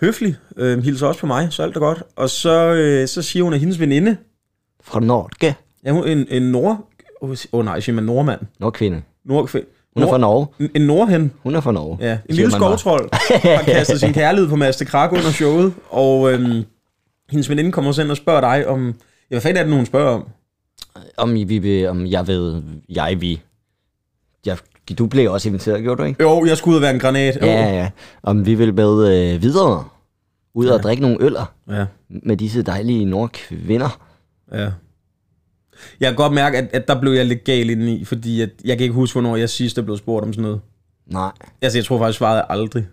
[0.00, 0.36] Høflig.
[0.56, 2.02] Øh, hilser også på mig, så alt er godt.
[2.16, 4.16] Og så, øh, så siger hun, at hendes veninde,
[4.82, 5.54] Fra Norge.
[5.84, 6.88] ja, hun en, en nord...
[7.22, 8.40] Åh oh, nej, siger man nordmand.
[8.60, 9.02] Nordkvinde.
[9.24, 9.50] Nord,
[9.94, 10.46] Hun er fra Norge.
[10.60, 11.98] en, en nordhen, Hun er fra Norge.
[12.00, 12.18] ja.
[12.28, 13.08] En lille skovtrold
[13.42, 15.74] har kastet sin kærlighed på Mads de Krak under showet.
[15.90, 16.64] Og øhm,
[17.30, 18.86] hendes veninde kommer også ind og spørger dig om...
[18.86, 18.92] Ja,
[19.34, 20.28] hvad fanden er det, nu, hun spørger om?
[21.16, 23.40] Om, I, vi om jeg ved, jeg vi.
[24.46, 24.58] Jeg,
[24.94, 26.22] du blev også inviteret, gjorde du ikke?
[26.22, 27.38] Jo, jeg skulle ud og være en granat.
[27.42, 27.46] Jo.
[27.46, 27.90] Ja, ja.
[28.22, 29.84] Om vi vil med øh, videre.
[30.54, 31.84] Ud og drikke nogle øller ja.
[32.08, 34.00] med disse dejlige nordkvinder.
[34.52, 34.70] Ja.
[36.00, 38.76] Jeg kan godt mærke, at, at der blev jeg lidt gal indeni, fordi at, jeg
[38.76, 40.60] kan ikke huske, hvornår jeg sidst er blevet spurgt om sådan noget.
[41.06, 41.32] Nej.
[41.62, 42.82] Altså, jeg tror faktisk, svaret er aldrig.
[42.82, 42.88] Ja.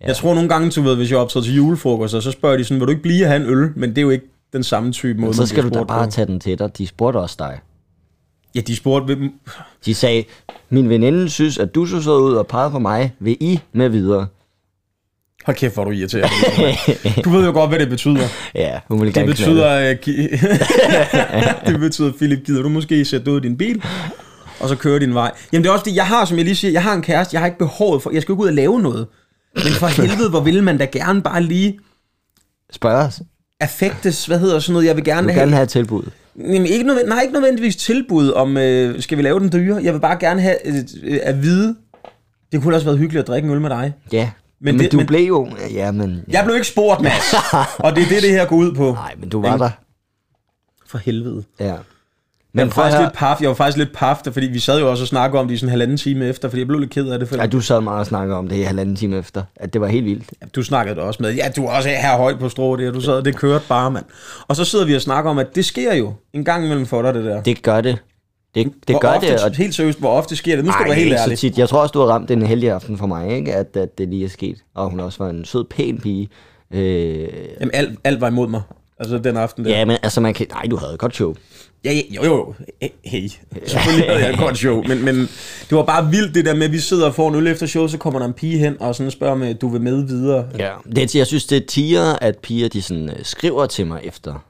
[0.00, 0.06] Ja.
[0.06, 2.80] Jeg tror nogle gange, du ved, hvis jeg optræder til julefrokoster, så spørger de sådan,
[2.80, 3.70] vil du ikke blive at have en øl?
[3.76, 6.04] Men det er jo ikke den samme type måde, Så man skal du da bare
[6.06, 6.10] på.
[6.10, 6.78] tage den til dig.
[6.78, 7.60] De spurgte også dig.
[8.54, 9.30] Ja, de spurgte, hvem...
[9.84, 10.24] De sagde,
[10.70, 13.14] min veninde synes, at du så så ud og pegede på mig.
[13.20, 14.26] Vil I med videre?
[15.46, 16.28] Hold kæft, hvor du irriterende.
[17.24, 18.28] du ved jo godt, hvad det betyder.
[18.54, 19.54] Ja, hun ville Det gerne knalde.
[19.54, 20.28] betyder, gi-
[21.72, 23.82] det betyder, Philip, gider du måske sætte ud i din bil,
[24.60, 25.30] og så køre din vej.
[25.52, 27.34] Jamen det er også det, jeg har, som jeg lige siger, jeg har en kæreste,
[27.34, 29.06] jeg har ikke behovet for, jeg skal ikke ud og lave noget.
[29.54, 31.78] Men for helvede, hvor vil man da gerne bare lige
[32.72, 33.22] Spørg os.
[33.60, 35.40] affektes, hvad hedder sådan noget, jeg vil gerne vil have.
[35.42, 36.02] gerne have et tilbud.
[36.36, 39.80] Jamen, ikke nødvendigvis, nej, ikke nødvendigvis tilbud om, øh, skal vi lave den dyre?
[39.82, 41.76] Jeg vil bare gerne have øh, øh, at vide,
[42.52, 43.92] det kunne også være hyggeligt at drikke en øl med dig.
[44.12, 45.48] Ja, Men, men du men, blev jo...
[45.74, 46.24] Ja, men...
[46.28, 46.32] Ja.
[46.32, 47.34] Jeg blev ikke spurgt, Mads.
[47.84, 48.92] og det er det, det her går ud på.
[48.92, 49.70] Nej, men du var der.
[50.86, 51.44] For helvede.
[51.60, 51.74] Ja.
[52.54, 54.90] Men jeg var, faktisk lidt paf, jeg var faktisk lidt paf, fordi vi sad jo
[54.90, 56.90] også og snakkede om det i sådan en halvanden time efter, fordi jeg blev lidt
[56.90, 57.28] ked af det.
[57.28, 59.80] For Ja, du sad meget og snakkede om det i halvanden time efter, at det
[59.80, 60.24] var helt vildt.
[60.42, 61.34] Ja, du snakkede det også med.
[61.34, 62.90] Ja, du er også her højt på strå der.
[62.90, 64.04] Du sad, det kørte bare, mand.
[64.48, 67.02] Og så sidder vi og snakker om, at det sker jo en gang imellem for
[67.02, 67.42] dig, det der.
[67.42, 67.98] Det gør det.
[68.54, 69.44] Det, det hvor gør ofte, det.
[69.44, 69.56] Og...
[69.56, 70.64] Helt seriøst, hvor ofte sker det?
[70.64, 71.38] Nu skal Ej, du være helt ikke så ærlig.
[71.38, 71.58] tit.
[71.58, 73.54] Jeg tror også, du har ramt en heldig aften for mig, ikke?
[73.54, 74.56] At, at det lige er sket.
[74.74, 76.28] Og hun også var en sød, pæn pige.
[76.74, 77.28] Øh...
[77.60, 78.62] Jamen, alt, alt var imod mig.
[78.98, 79.70] Altså den aften der.
[79.70, 80.46] Ja, men altså man kan...
[80.50, 81.34] Nej, du havde et godt show.
[81.84, 82.54] Ja, ja, jo, jo.
[83.04, 83.28] Hey,
[83.66, 85.16] selvfølgelig havde jeg et godt show, men, men
[85.70, 87.66] det var bare vildt det der med, at vi sidder og får en øl efter
[87.66, 90.48] show, så kommer der en pige hen og sådan spørger med, du vil med videre.
[90.58, 90.70] Ja.
[90.96, 94.44] Det, jeg synes, det er tiger, at piger de sådan, øh, skriver til mig efter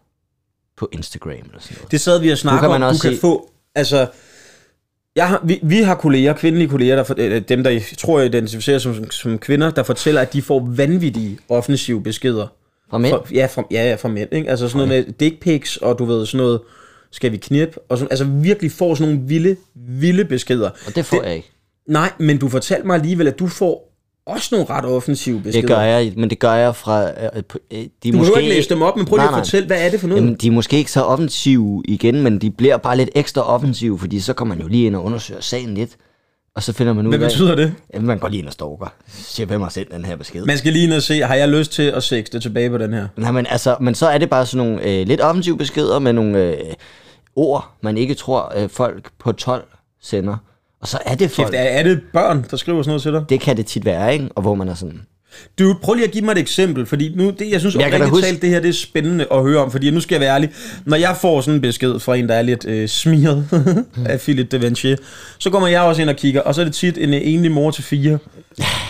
[0.77, 1.91] på Instagram eller sådan noget.
[1.93, 4.07] Det sad vi og snakkede om, du også kan se- få, altså,
[5.17, 8.19] jeg har, vi, vi har kolleger, kvindelige kolleger, der, for- øh, dem der jeg tror
[8.19, 12.47] jeg identificerer som, som kvinder, der fortæller, at de får vanvittige offensive beskeder.
[12.91, 13.13] Fra mænd?
[13.13, 14.51] For, ja, fra, ja, ja, fra mænd, ikke?
[14.51, 16.61] Altså sådan noget med dick pics, og du ved, sådan noget,
[17.13, 20.71] skal vi knip, og sådan, altså virkelig får sådan nogle vilde, vilde beskeder.
[20.87, 21.51] Og det får jeg ikke.
[21.89, 23.93] Nej, men du fortalte mig alligevel, at du får
[24.27, 25.61] også nogle ret offensive beskeder.
[25.61, 27.09] Det gør jeg, men det gør jeg fra...
[27.09, 29.41] Øh, øh, de Du behøver ikke læse dem op, men prøv lige Nej, at nej.
[29.41, 30.23] fortælle, hvad er det for noget?
[30.23, 33.99] Jamen, de er måske ikke så offensive igen, men de bliver bare lidt ekstra offensive,
[33.99, 35.97] fordi så kommer man jo lige ind og undersøger sagen lidt,
[36.57, 37.31] og så finder man ud Hvad af...
[37.31, 37.75] betyder det?
[37.95, 38.95] Jamen, man går lige ind og stalker.
[39.09, 40.45] Siger, hvem har sendt den her besked?
[40.45, 42.93] Man skal lige ind og se, har jeg lyst til at sexte tilbage på den
[42.93, 43.09] her?
[43.17, 46.13] Nej, men altså, men så er det bare sådan nogle øh, lidt offensive beskeder med
[46.13, 46.57] nogle øh,
[47.37, 49.65] ord, man ikke tror, øh, folk på 12
[50.03, 50.37] sender.
[50.81, 51.49] Og så er det folk...
[51.51, 53.25] Kæft, er, er det børn, der skriver sådan noget til dig?
[53.29, 54.29] Det kan det tit være, ikke?
[54.35, 55.01] Og hvor man er sådan...
[55.59, 58.11] Du, prøv lige at give mig et eksempel, fordi nu, det, jeg synes Jeg oprigtigt
[58.11, 60.35] huske- talt, det her det er spændende at høre om, fordi nu skal jeg være
[60.35, 60.51] ærlig.
[60.85, 63.49] Når jeg får sådan en besked fra en, der er lidt øh, smiret
[64.07, 64.95] af Philip de Vinci,
[65.39, 67.71] så kommer jeg også ind og kigger, og så er det tit en enlig mor
[67.71, 68.19] til fire,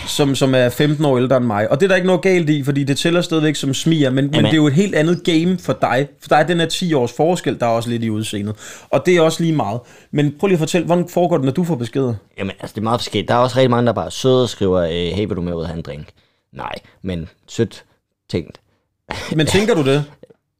[0.07, 1.71] som, som er 15 år ældre end mig.
[1.71, 4.31] Og det er der ikke noget galt i, fordi det tæller stadigvæk som smiger, men,
[4.31, 6.07] men det er jo et helt andet game for dig.
[6.21, 8.55] For dig er den her 10 års forskel, der er også lidt i udseendet.
[8.89, 9.79] Og det er også lige meget.
[10.11, 12.13] Men prøv lige at fortælle, hvordan foregår det, når du får beskeder?
[12.37, 13.29] Jamen, altså, det er meget forskelligt.
[13.29, 15.41] Der er også rigtig mange, der bare er søde og skriver, øh, hey, vil du
[15.41, 16.07] med ud og have en drink?
[16.53, 17.83] Nej, men sødt
[18.29, 18.59] tænkt.
[19.35, 20.05] Men tænker du det?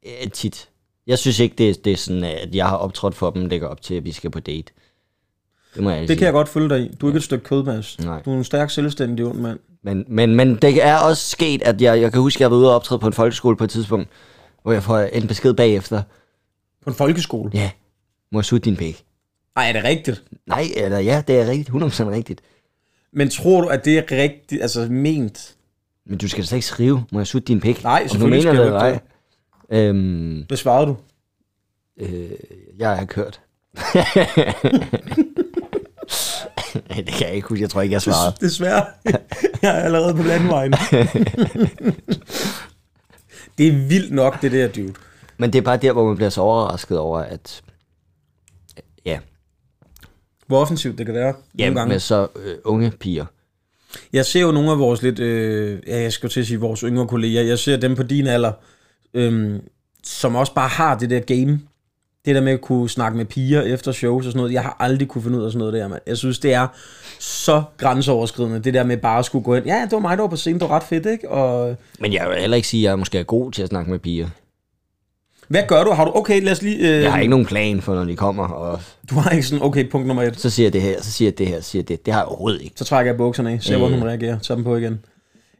[0.05, 0.69] Øh, tit.
[1.07, 3.67] Jeg synes ikke, det er, det er sådan, at jeg har optrådt for dem, lægger
[3.67, 4.73] op til, at vi skal på date.
[5.75, 6.17] Det må jeg Det sige.
[6.17, 6.95] kan jeg godt følge dig i.
[7.01, 7.99] Du er ikke et stykke kød, Mads.
[7.99, 8.21] Nej.
[8.21, 9.59] Du er en stærk, selvstændig ung mand.
[9.83, 12.57] Men, men, men det er også sket, at jeg, jeg kan huske, at jeg var
[12.57, 14.07] ude og optræde på en folkeskole på et tidspunkt,
[14.63, 16.01] hvor jeg får en besked bagefter.
[16.83, 17.51] På en folkeskole?
[17.53, 17.71] Ja,
[18.31, 19.03] må jeg sutte din pæk?
[19.55, 20.23] Ej, er det rigtigt?
[20.47, 21.69] Nej, eller ja, det er rigtigt.
[21.69, 21.73] 100%
[22.09, 22.41] rigtigt.
[23.13, 25.55] Men tror du, at det er rigtigt, altså ment?
[26.05, 27.83] Men du skal da ikke skrive, må jeg sutte din pæk?
[27.83, 29.89] Nej, Om du selvfølgelig mener skal det eller ikke.
[29.89, 30.95] Øhm, Hvad svarede du?
[31.99, 32.31] øh,
[32.77, 33.39] jeg har kørt.
[36.97, 37.61] det kan jeg ikke huske.
[37.61, 38.35] Jeg tror ikke, jeg svarede.
[38.41, 38.85] Desværre.
[39.61, 40.71] jeg er allerede på landvejen.
[43.57, 44.93] det er vildt nok, det der, dude.
[45.37, 47.61] Men det er bare der, hvor man bliver så overrasket over, at...
[49.05, 49.19] Ja,
[50.47, 51.33] Hvor offensivt det kan være.
[51.59, 51.93] ja nogle gange.
[51.93, 53.25] med så øh, unge piger.
[54.13, 56.79] Jeg ser jo nogle af vores lidt, øh, ja, jeg skal til at sige vores
[56.79, 58.51] yngre kolleger, jeg ser dem på din alder,
[59.13, 59.61] øhm,
[60.03, 61.59] som også bare har det der game.
[62.25, 64.53] Det der med at kunne snakke med piger efter shows og sådan noget.
[64.53, 66.01] Jeg har aldrig kunne finde ud af sådan noget der, mand.
[66.07, 66.67] Jeg synes, det er
[67.19, 68.59] så grænseoverskridende.
[68.59, 69.65] Det der med bare at skulle gå ind.
[69.65, 70.59] Ja, det var mig, der var på scenen.
[70.59, 71.29] Det var ret fedt, ikke?
[71.29, 73.91] Og Men jeg vil heller ikke sige, at jeg måske er god til at snakke
[73.91, 74.27] med piger.
[75.47, 75.91] hvad gør du?
[75.91, 76.77] Har du, okay, lad os lige...
[76.97, 79.65] Øh, Jeg har ikke nogen plan for, når de kommer, og Du har ikke sådan,
[79.65, 80.39] okay, punkt nummer et.
[80.39, 82.05] så siger jeg det her, så siger jeg det her, så siger jeg det.
[82.05, 82.73] Det har jeg overhovedet ikke.
[82.77, 83.79] Så trækker jeg bukserne af, ser, Øh.
[83.79, 84.39] hvordan hun reagerer.
[84.39, 84.99] Tager dem på igen.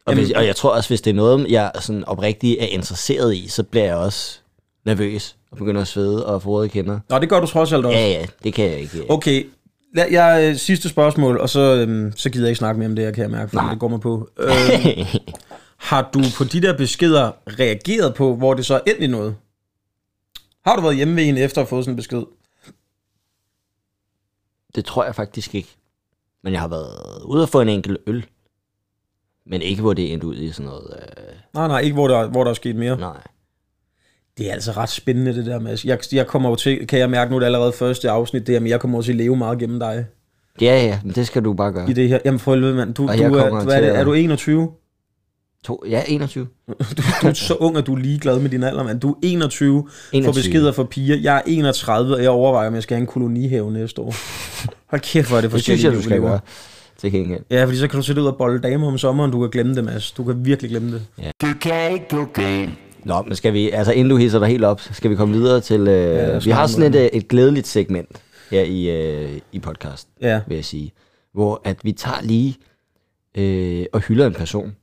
[0.06, 3.36] Og, hvis, og jeg tror også, hvis det er noget, jeg sådan oprigtigt er interesseret
[3.36, 4.40] i, så bliver jeg også
[4.86, 7.00] nervøs og begynder at svede og få røde kender.
[7.10, 7.98] Nå, det gør du trods alt også.
[8.00, 9.12] Ja, ja, det kan jeg ikke.
[9.12, 9.46] Okay,
[9.96, 12.96] lad, jeg, øh, sidste spørgsmål, og så, øhm, så gider jeg ikke snakke mere om
[12.96, 14.30] det her, kan jeg mærke, for det går mig på.
[14.38, 14.52] Øhm,
[15.90, 19.36] har du på de der beskeder reageret på, hvor det så er endt i noget?
[20.66, 22.24] Har du været hjemme ved en efter at have fået sådan en besked?
[24.76, 25.70] Det tror jeg faktisk ikke.
[26.44, 28.26] Men jeg har været ude og få en enkelt øl.
[29.46, 31.00] Men ikke, hvor det endte ud i sådan noget...
[31.18, 32.98] Øh, Nej, nej, ikke hvor der, hvor der er sket mere.
[32.98, 33.22] nej.
[34.38, 35.86] Det er altså ret spændende, det der, Mads.
[35.86, 38.56] Jeg, jeg kommer jo til, kan jeg mærke nu, det er allerede første afsnit, det
[38.56, 40.06] her, men jeg kommer også til at leve meget gennem dig
[40.62, 41.90] Ja, ja, men det skal du bare gøre.
[41.90, 42.20] i det her.
[42.26, 42.94] Jamen for helvede, mand.
[42.94, 44.70] Du, Og du er, du, er, det, er du 21?
[45.66, 46.48] To, ja, 21.
[47.22, 49.00] Du er så ung, at du er ligeglad med din alder, mand.
[49.00, 50.34] Du er 21, 21.
[50.34, 51.16] for beskeder fra piger.
[51.16, 54.16] Jeg er 31, og jeg overvejer, om jeg skal have en kolonihave næste år.
[54.92, 55.84] Hold kæft, hvor er det Det synes forskelligt.
[55.84, 56.40] jeg, du skal gøre.
[56.98, 57.42] Til gengæld.
[57.52, 59.32] Ja, fordi så kan du sætte ud og bolle damer om sommeren.
[59.32, 60.12] Du kan glemme det, Mads.
[60.12, 61.02] Du kan virkelig glemme det.
[61.42, 62.70] Du kan ikke gå galt.
[63.06, 65.62] Nå, men skal vi, altså inden du hisser dig helt op, skal vi komme videre
[65.62, 68.10] til, øh, ja, vi har sådan et, øh, et glædeligt segment
[68.52, 70.42] her i, øh, i podcast, Ja.
[70.48, 70.92] vil jeg sige,
[71.34, 72.56] hvor at vi tager lige
[73.38, 74.76] øh, og hylder en person,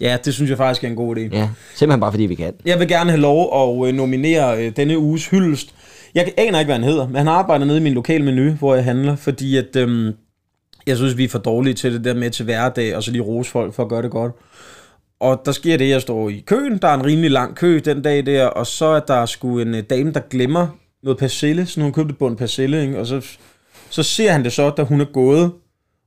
[0.00, 1.20] Ja, det synes jeg faktisk er en god idé.
[1.20, 2.54] Ja, simpelthen bare fordi vi kan.
[2.64, 3.50] Jeg vil gerne have lov
[3.82, 5.74] at øh, nominere øh, denne uges hyldest.
[6.14, 8.74] Jeg aner ikke, hvad han hedder, men han arbejder nede i min lokale menu, hvor
[8.74, 10.12] jeg handler, fordi at, øhm,
[10.86, 13.22] jeg synes, vi er for dårlige til det der med til hverdag, og så lige
[13.22, 14.32] rose folk for at gøre det godt.
[15.20, 18.02] Og der sker det, jeg står i køen, der er en rimelig lang kø den
[18.02, 20.66] dag der, og så er der sgu en øh, dame, der glemmer
[21.02, 22.98] noget persille, så hun købte på en persille, ikke?
[22.98, 23.26] og så,
[23.90, 25.52] så ser han det så, da hun er gået,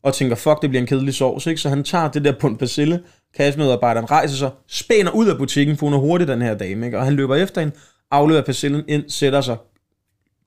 [0.04, 1.62] og tænker, fuck, det bliver en kedelig sovs, ikke?
[1.62, 3.00] Så han tager det der en persille,
[3.38, 6.98] kassemedarbejderen rejser sig, spænder ud af butikken, for hun er hurtig, den her dame, ikke?
[6.98, 7.76] Og han løber efter hende,
[8.12, 9.58] afleverer persillen ind, sætter sig,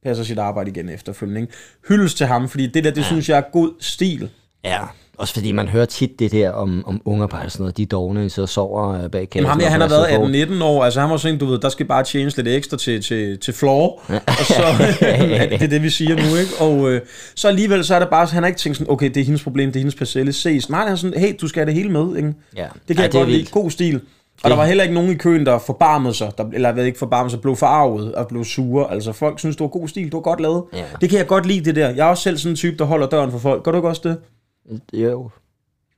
[0.02, 1.52] passer sit arbejde igen efterfølgende, ikke?
[1.88, 3.07] Hyldes til ham, fordi det der, det ja.
[3.07, 4.31] synes jeg er god stil.
[4.64, 4.83] Ja,
[5.18, 8.31] også fordi man hører tit det der om, om unger bare sådan noget, de dogne,
[8.31, 9.46] så sover øh, bag Jamen kassen.
[9.46, 10.55] ham her, og han har været på.
[10.55, 13.02] 18-19 år, altså han var sådan, du ved, der skal bare tjenes lidt ekstra til,
[13.02, 14.62] til, til floor, og så,
[15.50, 16.52] det er det, vi siger nu, ikke?
[16.61, 17.00] Og øh,
[17.35, 19.42] så alligevel, så er det bare, han har ikke tænkt sådan, okay, det er hendes
[19.42, 20.70] problem, det er hendes persille, ses.
[20.70, 22.35] Nej, han er sådan, hey, du skal have det hele med, ikke?
[22.57, 22.66] Ja.
[22.88, 23.46] Det kan Ej, jeg det godt lide.
[23.50, 24.00] God stil.
[24.44, 26.85] Og der var heller ikke nogen i køen, der forbarmede sig, der, eller jeg ved
[26.85, 28.92] ikke, forbarmede sig, blev forarvet og blev sure.
[28.92, 30.62] Altså folk synes, det var god stil, du var godt lavet.
[30.72, 30.85] Ja.
[31.00, 31.88] Det kan jeg godt lide, det der.
[31.88, 33.62] Jeg er også selv sådan en type, der holder døren for folk.
[33.62, 34.16] Gør du ikke også det?
[34.92, 35.31] Jo.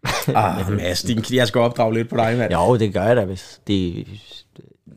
[0.34, 2.52] ah, Mads, din, jeg skal opdrage lidt på dig, mand.
[2.52, 4.06] jo, det gør jeg da, hvis det...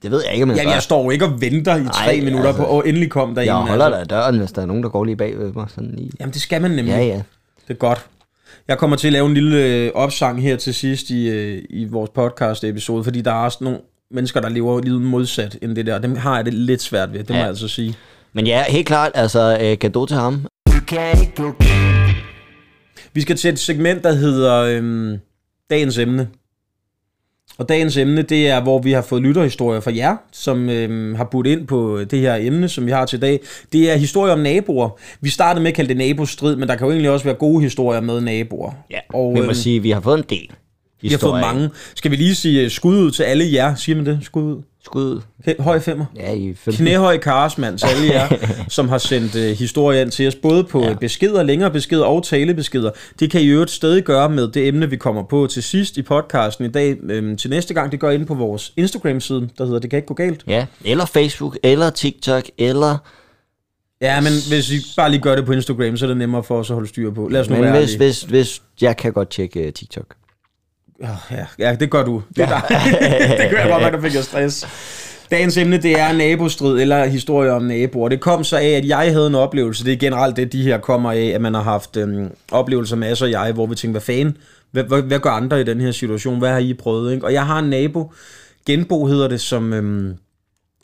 [0.04, 2.26] Det ved jeg ikke, men Jamen, jeg står jo ikke og venter i tre Nej,
[2.26, 3.68] minutter altså, på, og endelig kom der jeg en.
[3.68, 4.00] holder altså.
[4.16, 5.66] da døren, hvis der er nogen, der går lige bag ved mig.
[5.76, 6.12] Sådan lige.
[6.20, 6.92] Jamen, det skal man nemlig.
[6.92, 7.22] Ja, ja.
[7.68, 8.06] Det er godt.
[8.68, 11.86] Jeg kommer til at lave en lille øh, opsang her til sidst i, øh, i
[11.86, 13.80] vores podcast-episode, fordi der er også nogle
[14.12, 15.98] mennesker, der lever livet modsat end det der.
[16.00, 17.40] Dem har jeg det lidt svært ved, det må Ja.
[17.40, 17.96] jeg altså sige.
[18.34, 20.46] Men ja, helt klart, altså, øh, til ham.
[20.68, 21.81] Du kan ikke gå galt.
[23.14, 25.18] Vi skal til et segment, der hedder øhm,
[25.70, 26.28] Dagens Emne.
[27.58, 31.24] Og dagens emne, det er, hvor vi har fået lytterhistorier fra jer, som øhm, har
[31.24, 33.40] budt ind på det her emne, som vi har til i dag.
[33.74, 35.00] Det er historier om naboer.
[35.22, 37.64] Vi startede med at kalde det nabostrid, men der kan jo egentlig også være gode
[37.64, 38.72] historier med naboer.
[38.92, 40.52] Ja, og vi må øhm, sige, at vi har fået en del
[41.02, 41.54] vi har fået historier.
[41.54, 41.70] mange.
[41.96, 43.76] Skal vi lige sige øh, skud ud til alle jer?
[43.76, 44.20] Siger man det?
[44.22, 44.62] Skud ud?
[44.86, 45.22] Skud
[45.60, 46.06] høj femmer.
[46.16, 46.86] Ja, i 15.
[46.86, 48.30] Knæhøj Karsmand til alle jer,
[48.70, 50.94] som har sendt øh, historier ind til os, både på ja.
[50.94, 52.92] beskeder, længere beskeder og talebeskeder.
[53.20, 56.02] Det kan I øvrigt stadig gøre med det emne, vi kommer på til sidst i
[56.02, 56.98] podcasten i dag.
[57.04, 59.98] Øhm, til næste gang, det gør I inde på vores Instagram-side, der hedder Det kan
[59.98, 60.44] ikke gå galt.
[60.48, 62.98] Ja, eller Facebook, eller TikTok, eller...
[64.02, 66.60] Ja, men hvis I bare lige gør det på Instagram, så er det nemmere for
[66.60, 67.28] os at holde styr på.
[67.28, 68.62] Lad os nu Men være hvis, hvis, hvis...
[68.82, 70.16] Jeg kan godt tjekke uh, TikTok.
[71.32, 72.24] Ja, ja, det gør du.
[72.36, 72.62] Det, er dig.
[73.42, 74.68] det gør jeg godt, der fik jeg stress.
[75.32, 78.10] Dagens emne, det er nabostrid, eller historier om naboer.
[78.10, 79.86] Det kom så af, at jeg havde en oplevelse.
[79.86, 83.12] Det er generelt det, de her kommer af, at man har haft øhm, oplevelser med
[83.12, 84.38] os og jeg, hvor vi tænker, hvad fanden?
[84.72, 86.40] Hvad, hvad, hvad gør andre i den her situation?
[86.40, 87.14] Hvad har I prøvet?
[87.14, 87.26] Ikke?
[87.26, 88.14] Og jeg har en nabo,
[88.66, 89.74] Genbo hedder det, som...
[89.74, 90.18] Øhm,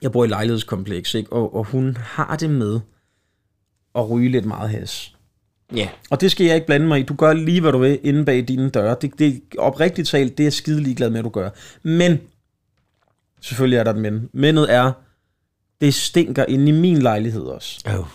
[0.01, 1.33] jeg bor i lejlighedskompleks, ikke?
[1.33, 2.79] Og, og hun har det med
[3.95, 5.16] at ryge lidt meget has.
[5.75, 5.89] Ja.
[6.09, 7.03] Og det skal jeg ikke blande mig i.
[7.03, 8.95] Du gør lige, hvad du vil, inde bag dine døre.
[9.01, 11.49] Det, det oprigtigt talt, det er jeg skide ligeglad med, at du gør.
[11.83, 12.19] Men,
[13.41, 14.29] selvfølgelig er der et men.
[14.33, 14.91] Mendet er,
[15.81, 17.79] det stinker inde i min lejlighed også.
[17.85, 18.05] Oh.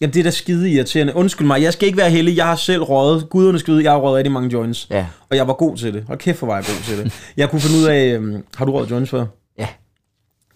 [0.00, 1.14] Jamen, det er da skide irriterende.
[1.14, 2.36] Undskyld mig, jeg skal ikke være heldig.
[2.36, 3.30] Jeg har selv røget.
[3.30, 4.86] Guderne skal vide, jeg har røget rigtig mange joints.
[4.90, 5.06] Ja.
[5.30, 6.04] Og jeg var god til det.
[6.08, 7.32] Og kæft, hvor var jeg god til det.
[7.36, 8.14] Jeg kunne finde ud af...
[8.14, 9.26] øhm, har du røget joints før?
[9.58, 9.68] Ja.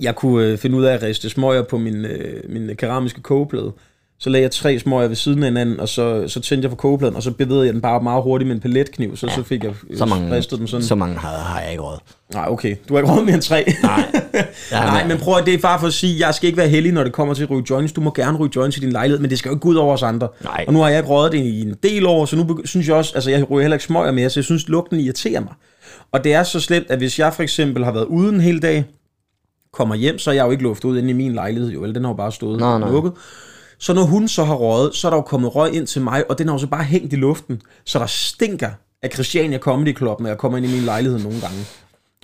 [0.01, 3.73] Jeg kunne øh, finde ud af at riste smøger på min, øh, min keramiske kogeplade.
[4.19, 6.77] Så lagde jeg tre smøger ved siden af hinanden, og så, så tændte jeg på
[6.77, 9.65] kogepladen, og så bevægede jeg den bare meget hurtigt med en paletkniv, så, så fik
[9.65, 10.87] jeg Så mange, ristet dem sådan.
[10.87, 11.99] så mange har, har jeg ikke råd.
[12.35, 12.77] Nej, okay.
[12.89, 13.73] Du har ikke råd mere end tre.
[13.83, 14.05] Nej.
[14.73, 16.69] Ja, Nej, men prøv at det er bare for at sige, jeg skal ikke være
[16.69, 17.93] heldig, når det kommer til at ryge joints.
[17.93, 19.75] Du må gerne ryge joints i din lejlighed, men det skal jo ikke gå ud
[19.75, 20.29] over os andre.
[20.45, 20.65] Nej.
[20.69, 22.97] Og nu har jeg ikke røget det i en del år, så nu synes jeg
[22.97, 25.53] også, altså jeg ryger heller ikke smøger mere, så jeg synes, lugten irriterer mig.
[26.13, 28.63] Og det er så slemt, at hvis jeg for eksempel har været ude en hel
[28.63, 28.85] dag,
[29.73, 31.95] kommer hjem, så er jeg jo ikke luftet ud inde i min lejlighed, jo vel,
[31.95, 32.91] den har jo bare stået Nå, nå.
[32.91, 33.13] lukket.
[33.79, 36.31] Så når hun så har røget, så er der jo kommet røg ind til mig,
[36.31, 38.71] og den har jo så bare hængt i luften, så der stinker
[39.03, 41.57] af Christiania Comedy Club, når jeg kommer ind i min lejlighed nogle gange.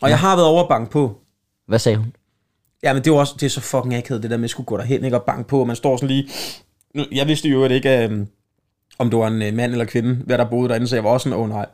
[0.02, 1.16] Og jeg har været over at banke på,
[1.68, 2.12] Hvad sagde hun?
[2.82, 4.50] Ja, men det er jo også det er så fucking akavet, det der med at
[4.50, 6.28] skulle gå derhen ikke, og banke på, og man står sådan lige...
[6.94, 8.26] Nu, Jeg vidste jo ikke, um,
[8.98, 11.10] om det var en uh, mand eller kvinde, hvad der boede derinde, så jeg var
[11.10, 11.66] også sådan, åh oh, nej,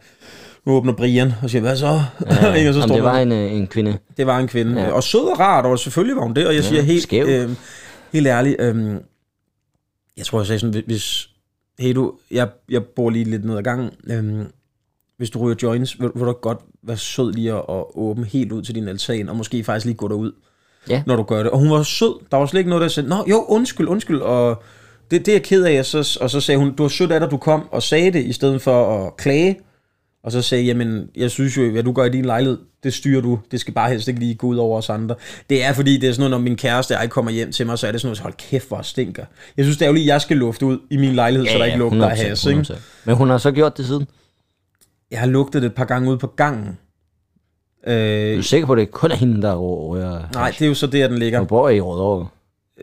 [0.66, 2.00] nu åbner Brian, og siger, hvad så?
[2.30, 3.98] Ja, ikke, og så står det var der- en, øh, en kvinde.
[4.16, 4.80] det var en kvinde.
[4.80, 4.86] Ja.
[4.86, 4.92] Ja.
[4.92, 7.26] Og sød og rart, og selvfølgelig var hun det, og jeg ja, siger helt, skæv.
[7.26, 7.50] øh,
[8.12, 8.94] helt ærligt, øh,
[10.18, 11.28] jeg tror, jeg sagde sådan, hvis,
[11.78, 14.46] hey du, jeg, jeg bor lige lidt ned ad gangen, øh,
[15.16, 18.52] hvis du ryger joints, vil, vil du godt være sød lige at, at åbne helt
[18.52, 20.32] ud til din altan, og måske faktisk lige gå derud,
[20.88, 21.02] Ja.
[21.06, 21.52] når du gør det.
[21.52, 24.20] Og hun var sød, der var slet ikke noget, der sagde, nå jo, undskyld, undskyld,
[24.20, 24.62] og
[25.10, 27.12] det, det er jeg ked af, og så, og så sagde hun, du var sødt
[27.12, 29.60] af dig, du kom og sagde det, i stedet for at klage,
[30.24, 33.20] og så sagde jamen, jeg synes jo, hvad du gør i din lejlighed, det styrer
[33.20, 33.38] du.
[33.50, 35.14] Det skal bare helst ikke lige gå ud over os andre.
[35.50, 37.66] Det er fordi, det er sådan noget, når min kæreste og jeg kommer hjem til
[37.66, 39.24] mig, så er det sådan noget, hold kæft, hvor stinker.
[39.56, 41.58] Jeg synes, det er jo lige, jeg skal lufte ud i min lejlighed, ja, så
[41.58, 42.46] der ikke lugter af 100%, has.
[42.46, 42.60] Ikke?
[42.60, 42.74] 100%.
[43.04, 44.06] Men hun har så gjort det siden?
[45.10, 46.78] Jeg har lugtet det et par gange ude på gangen.
[47.86, 50.22] Øh, Er du sikker på, at det kun er hende, der rører?
[50.34, 51.38] nej, det er jo så der, den ligger.
[51.38, 52.26] Du bor i Rødovre.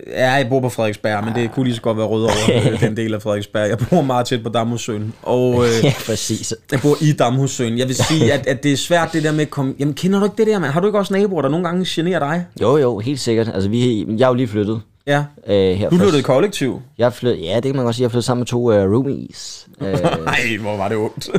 [0.07, 2.97] Ja, jeg bor på Frederiksberg, men det kunne lige så godt være Rødovre, øh, den
[2.97, 3.69] del af Frederiksberg.
[3.69, 6.53] Jeg bor meget tæt på Damhussøen, og øh, Ja, præcis.
[6.71, 7.77] jeg bor i Damhussøen.
[7.77, 9.73] Jeg vil sige, at, at det er svært det der med at komme...
[9.79, 10.71] Jamen, kender du ikke det der, mand?
[10.71, 12.45] Har du ikke også naboer, der nogle gange generer dig?
[12.61, 13.47] Jo, jo, helt sikkert.
[13.53, 14.81] Altså, vi, jeg er jo lige flyttet.
[15.07, 15.23] Ja.
[15.47, 16.81] Øh, her Du flyttede kollektiv.
[16.97, 18.03] Jeg flyttede, ja, det kan man godt sige.
[18.03, 19.87] Jeg flyttede sammen med to uh, roomies, øh,
[20.25, 21.29] Nej, hvor var det ondt.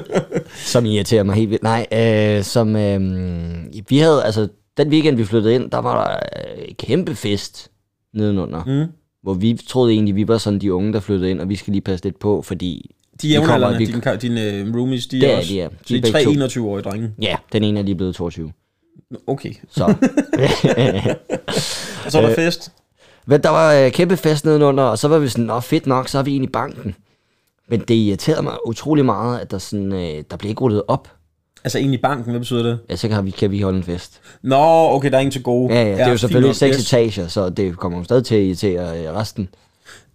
[0.55, 1.62] som irriterer mig helt vildt.
[1.62, 3.01] Nej, øh, som øh,
[3.88, 6.16] vi havde, altså den weekend vi flyttede ind, der var der
[6.57, 7.71] øh, kæmpe fest
[8.17, 8.65] nedenunder.
[8.65, 8.93] Mm.
[9.23, 11.71] Hvor vi troede egentlig, vi var sådan de unge, der flyttede ind, og vi skal
[11.73, 12.91] lige passe lidt på, fordi...
[13.23, 15.55] De jævnaldrende, vi- dine, dine uh, roomies, de Det er er også...
[15.55, 15.69] de.
[15.87, 16.31] Så De er de er tre to.
[16.61, 17.11] 21-årige drenge.
[17.23, 18.53] Ja, den ene er lige blevet 22.
[19.27, 19.53] Okay.
[19.71, 19.85] Så.
[22.05, 22.73] Og så er der fest.
[23.27, 26.09] Men der var øh, kæmpe fest nedenunder, og så var vi sådan, nå fedt nok,
[26.09, 26.95] så er vi inde i banken.
[27.69, 31.13] Men det irriterede mig utrolig meget, at der, sådan, øh, der blev ikke rullet op.
[31.67, 32.79] Altså i banken, hvad betyder det?
[32.91, 34.21] Ja, så kan vi, kan vi holde en fest.
[34.43, 34.57] Nå,
[34.91, 35.75] okay, der er ingen til gode.
[35.75, 38.35] Ja, ja, det er jo fint selvfølgelig seks etager, så det kommer jo stadig til
[38.35, 39.49] at irritere øh, resten.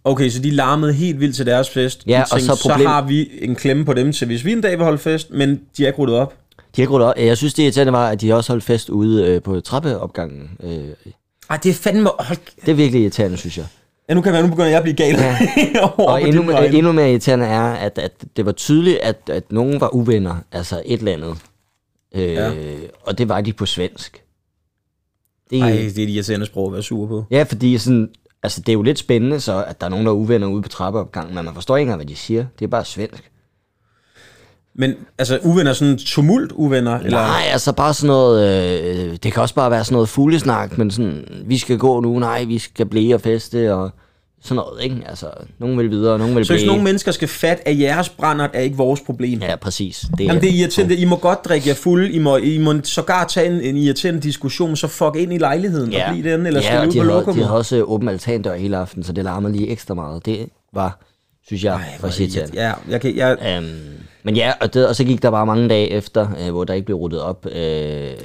[0.04, 2.02] Okay, så de larmede helt vildt til deres fest.
[2.06, 4.52] Ja, De og så så problem- har vi en klemme på dem til, hvis vi
[4.52, 6.34] en dag vil holde fest, men de er ikke ryddet op.
[6.76, 7.14] De har ikke op.
[7.18, 10.50] Jeg synes, det irriterende var, at de også holdt fest ude øh, på trappeopgangen.
[10.62, 11.12] Øh,
[11.50, 12.10] Ej, det er fandme...
[12.18, 12.38] Hold...
[12.66, 13.66] det er virkelig irriterende, synes jeg.
[14.12, 15.14] Ja, nu kan man, nu begynder jeg at blive gal.
[15.14, 15.36] Ja.
[16.12, 19.80] Og endnu, øh, endnu mere irriterende er, at, at det var tydeligt, at, at nogen
[19.80, 21.36] var uvenner, altså et eller andet.
[22.14, 22.50] Øh, Ja.
[23.06, 24.22] Og det var de på svensk.
[25.50, 27.24] Det, Ej, det er de irriterende sprog at være sur på.
[27.30, 28.08] Ja, fordi sådan,
[28.42, 30.62] altså, det er jo lidt spændende, så at der er nogen, der er uvenner ude
[30.62, 32.46] på trappeopgangen, men man forstår ikke engang, hvad de siger.
[32.58, 33.30] Det er bare svensk.
[34.74, 36.98] Men altså, uvenner, sådan tumult uvenner?
[36.98, 37.18] Eller?
[37.18, 38.48] Nej, altså bare sådan noget,
[38.98, 42.18] øh, det kan også bare være sådan noget fuglesnak, men sådan, vi skal gå nu,
[42.18, 43.90] nej, vi skal blive og feste, og
[44.44, 44.96] sådan noget, ikke?
[45.06, 45.26] Altså,
[45.58, 46.66] nogen vil videre, nogen vil Så hvis blive.
[46.66, 49.38] nogle mennesker skal fat, at jeres brændert er ikke vores problem.
[49.40, 50.04] Ja, præcis.
[50.18, 50.96] Det Jamen, det er irriterende.
[50.96, 52.10] I må godt drikke jer fuld.
[52.10, 55.94] I må, I må sågar tage en, en irriterende diskussion, så fuck ind i lejligheden
[55.94, 57.42] og blive den, eller ja, skal ud på lokummet.
[57.42, 60.26] de havde også åben altandør hele aften, så det larmede lige ekstra meget.
[60.26, 60.98] Det var,
[61.46, 62.62] synes jeg, Ej, det irriterende.
[62.66, 63.68] Ja, jeg kan, jeg, Øhm,
[64.24, 66.74] men ja, og, det, og så gik der bare mange dage efter, øh, hvor der
[66.74, 67.46] ikke blev ryddet op.
[67.52, 67.62] Øh,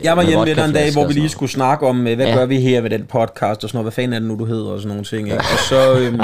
[0.03, 2.35] jeg var hjemme dig en dag, hvor vi lige skulle snakke om, øh, hvad Ja.
[2.35, 4.45] gør vi her ved den podcast, og sådan noget, hvad fanden er det nu, du
[4.45, 5.27] hedder, og sådan nogle ting.
[5.27, 5.37] Ikke?
[5.37, 6.19] Og, så, øhm,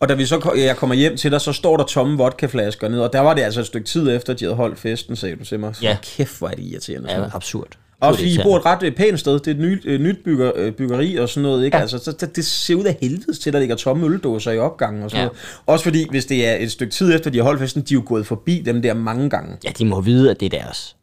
[0.00, 3.00] og da vi så, jeg kommer hjem til dig, så står der tomme vodkaflasker ned,
[3.00, 5.36] og der var det altså et stykke tid efter, at de havde holdt festen, sagde
[5.36, 5.76] du til mig.
[5.76, 5.96] Så Ja.
[6.16, 7.12] kæft, hvor er det irriterende.
[7.12, 7.68] Ja, absurd.
[8.00, 9.32] Også fordi I bor et ret øh, pænt sted.
[9.32, 11.64] Det er et nyt, øh, nyt bygger, øh, byggeri og sådan noget.
[11.64, 11.76] Ikke?
[11.76, 11.80] Ja.
[11.80, 14.58] Altså, så, det, det ser ud af helvedes til, at der ligger tomme øldåser i
[14.58, 15.26] opgangen og sådan Ja.
[15.26, 15.62] noget.
[15.66, 17.96] Også fordi, hvis det er et stykke tid efter, de har holdt festen, de er
[17.96, 19.56] jo gået forbi dem der mange gange.
[19.64, 20.96] Ja, de må vide, at det er deres.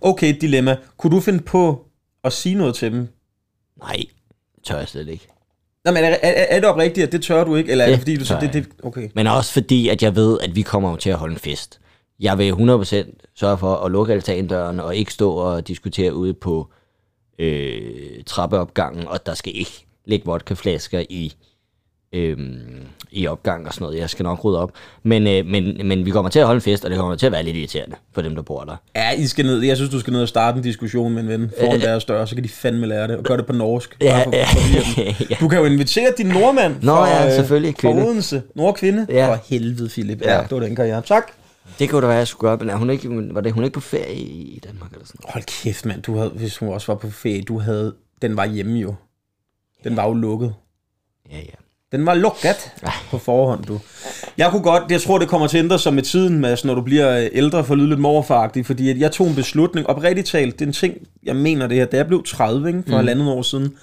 [0.00, 0.76] Okay, dilemma.
[0.96, 1.84] Kunne du finde på
[2.24, 3.08] at sige noget til dem?
[3.82, 3.96] Nej,
[4.56, 5.28] det tør jeg slet ikke.
[5.84, 6.16] Nå, men er, er,
[6.48, 7.70] er det oprigtigt, at det tør du ikke?
[7.70, 8.38] Eller er Det det fordi, du så...
[8.40, 9.08] Det, det, okay.
[9.14, 11.80] Men også fordi, at jeg ved, at vi kommer til at holde en fest.
[12.20, 12.94] Jeg vil 100%
[13.34, 16.68] sørge for at lukke altandøren og ikke stå og diskutere ude på
[17.38, 17.80] øh,
[18.26, 21.32] trappeopgangen, og der skal ikke ligge vodkaflasker i,
[22.12, 22.36] øh,
[23.10, 23.98] i opgang og sådan noget.
[23.98, 24.72] Jeg skal nok rydde op.
[25.02, 27.26] Men, øh, men, men vi kommer til at holde en fest, og det kommer til
[27.26, 28.76] at være lidt irriterende for dem, der bor der.
[28.96, 29.62] Ja, I skal ned.
[29.62, 32.24] Jeg synes, du skal ned og starte en diskussion med en ven foran deres dør,
[32.24, 33.16] så kan de fandme lære det.
[33.16, 33.96] Og gøre det på norsk.
[34.00, 35.00] Ja, for- ja, for
[35.30, 35.36] ja.
[35.40, 38.02] Du kan jo invitere din nordmand Nå fra, ja, øh, selvfølgelig, kvinde.
[38.02, 38.42] Fra Odense.
[38.54, 39.06] Nordkvinde.
[39.08, 39.28] Ja.
[39.28, 40.20] For helvede, Philip.
[40.22, 40.42] Ja, Ja.
[40.42, 41.02] det var den karriere.
[41.02, 41.32] Tak.
[41.78, 43.74] Det kunne da være, jeg skulle gøre, men er hun ikke, var det hun ikke
[43.74, 46.02] på ferie i Danmark eller sådan Hold kæft, mand.
[46.02, 47.94] Du havde, hvis hun også var på ferie, du havde...
[48.22, 48.94] Den var hjemme jo.
[49.84, 50.54] Den var jo lukket.
[51.30, 51.54] Ja, ja.
[51.92, 52.72] Den var lukket
[53.10, 53.80] på forhånd, du.
[54.38, 56.74] Jeg kunne godt, jeg tror, det kommer til at ændre sig med tiden, Mads, når
[56.74, 59.86] du bliver øh, ældre for at lyde lidt morfaragtig, fordi at jeg tog en beslutning,
[59.86, 62.82] oprigtigt talt, det er en ting, jeg mener det her, da jeg blev 30, ikke,
[62.82, 62.96] for mm.
[62.96, 63.76] halvandet år siden,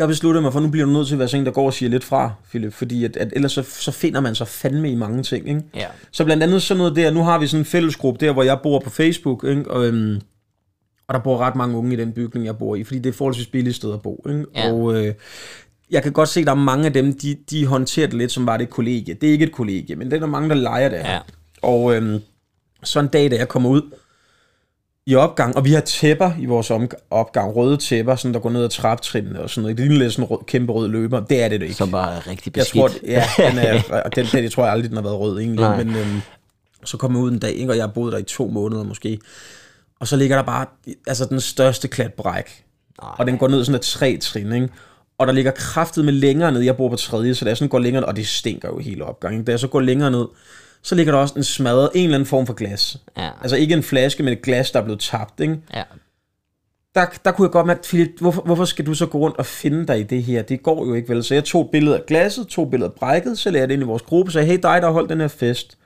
[0.00, 1.52] der besluttede jeg mig for, nu bliver du nødt til at være sådan en, der
[1.52, 4.48] går og siger lidt fra, Philip, fordi at, at ellers så, så finder man sig
[4.48, 5.62] fandme i mange ting, ikke?
[5.74, 5.86] Ja.
[6.10, 8.58] Så blandt andet sådan noget der, nu har vi sådan en fællesgruppe der, hvor jeg
[8.62, 9.70] bor på Facebook, ikke?
[9.70, 10.20] Og, øhm,
[11.08, 13.12] og der bor ret mange unge i den bygning, jeg bor i, fordi det er
[13.12, 14.44] forholdsvis billigt sted at bo, ikke?
[14.54, 14.72] Ja.
[14.72, 15.14] Og øh,
[15.90, 18.32] jeg kan godt se, at der er mange af dem, de, de håndterer det lidt
[18.32, 19.14] som bare det et kollegie.
[19.14, 21.12] Det er ikke et kollegie, men det er der mange, der leger det her.
[21.12, 21.20] Ja.
[21.62, 22.18] Og øhm,
[22.82, 23.82] så en dag, da jeg kommer ud
[25.10, 26.70] i opgang, og vi har tæpper i vores
[27.10, 29.78] opgang, røde tæpper, sådan der går ned ad traptrinene og sådan noget.
[29.78, 31.20] Det ligner lidt sådan en rød, kæmpe rød løber.
[31.20, 31.76] Det er det da ikke.
[31.76, 32.80] Som bare er rigtig Jeg beskidt.
[32.80, 35.60] tror, ja, den er, den, den, jeg tror jeg aldrig, den har været rød egentlig.
[35.60, 35.84] Nej.
[35.84, 36.20] Men øhm,
[36.84, 38.84] så kom jeg ud en dag, ikke, og jeg har boet der i to måneder
[38.84, 39.18] måske.
[40.00, 40.66] Og så ligger der bare
[41.06, 42.64] altså den største klat bræk.
[43.02, 43.10] Nej.
[43.18, 44.68] Og den går ned sådan et tre trin, ikke?
[45.18, 46.60] Og der ligger kraftet med længere ned.
[46.60, 48.78] Jeg bor på tredje, så da jeg sådan går længere ned, og det stinker jo
[48.78, 49.44] hele opgangen.
[49.44, 50.26] Da jeg så går længere ned,
[50.82, 52.96] så ligger der også en smadret, en eller anden form for glas.
[53.16, 53.30] Ja.
[53.40, 55.58] Altså ikke en flaske, men et glas, der er blevet tabt, ikke?
[55.74, 55.82] Ja.
[56.94, 59.46] der, der kunne jeg godt mærke, Philip, hvorfor, hvorfor skal du så gå rundt og
[59.46, 60.42] finde dig i det her?
[60.42, 61.24] Det går jo ikke vel.
[61.24, 63.68] Så jeg tog et billede af glasset, tog et billede af brækket, så lagde jeg
[63.68, 65.78] det ind i vores gruppe, og sagde, hey dig, der har holdt den her fest.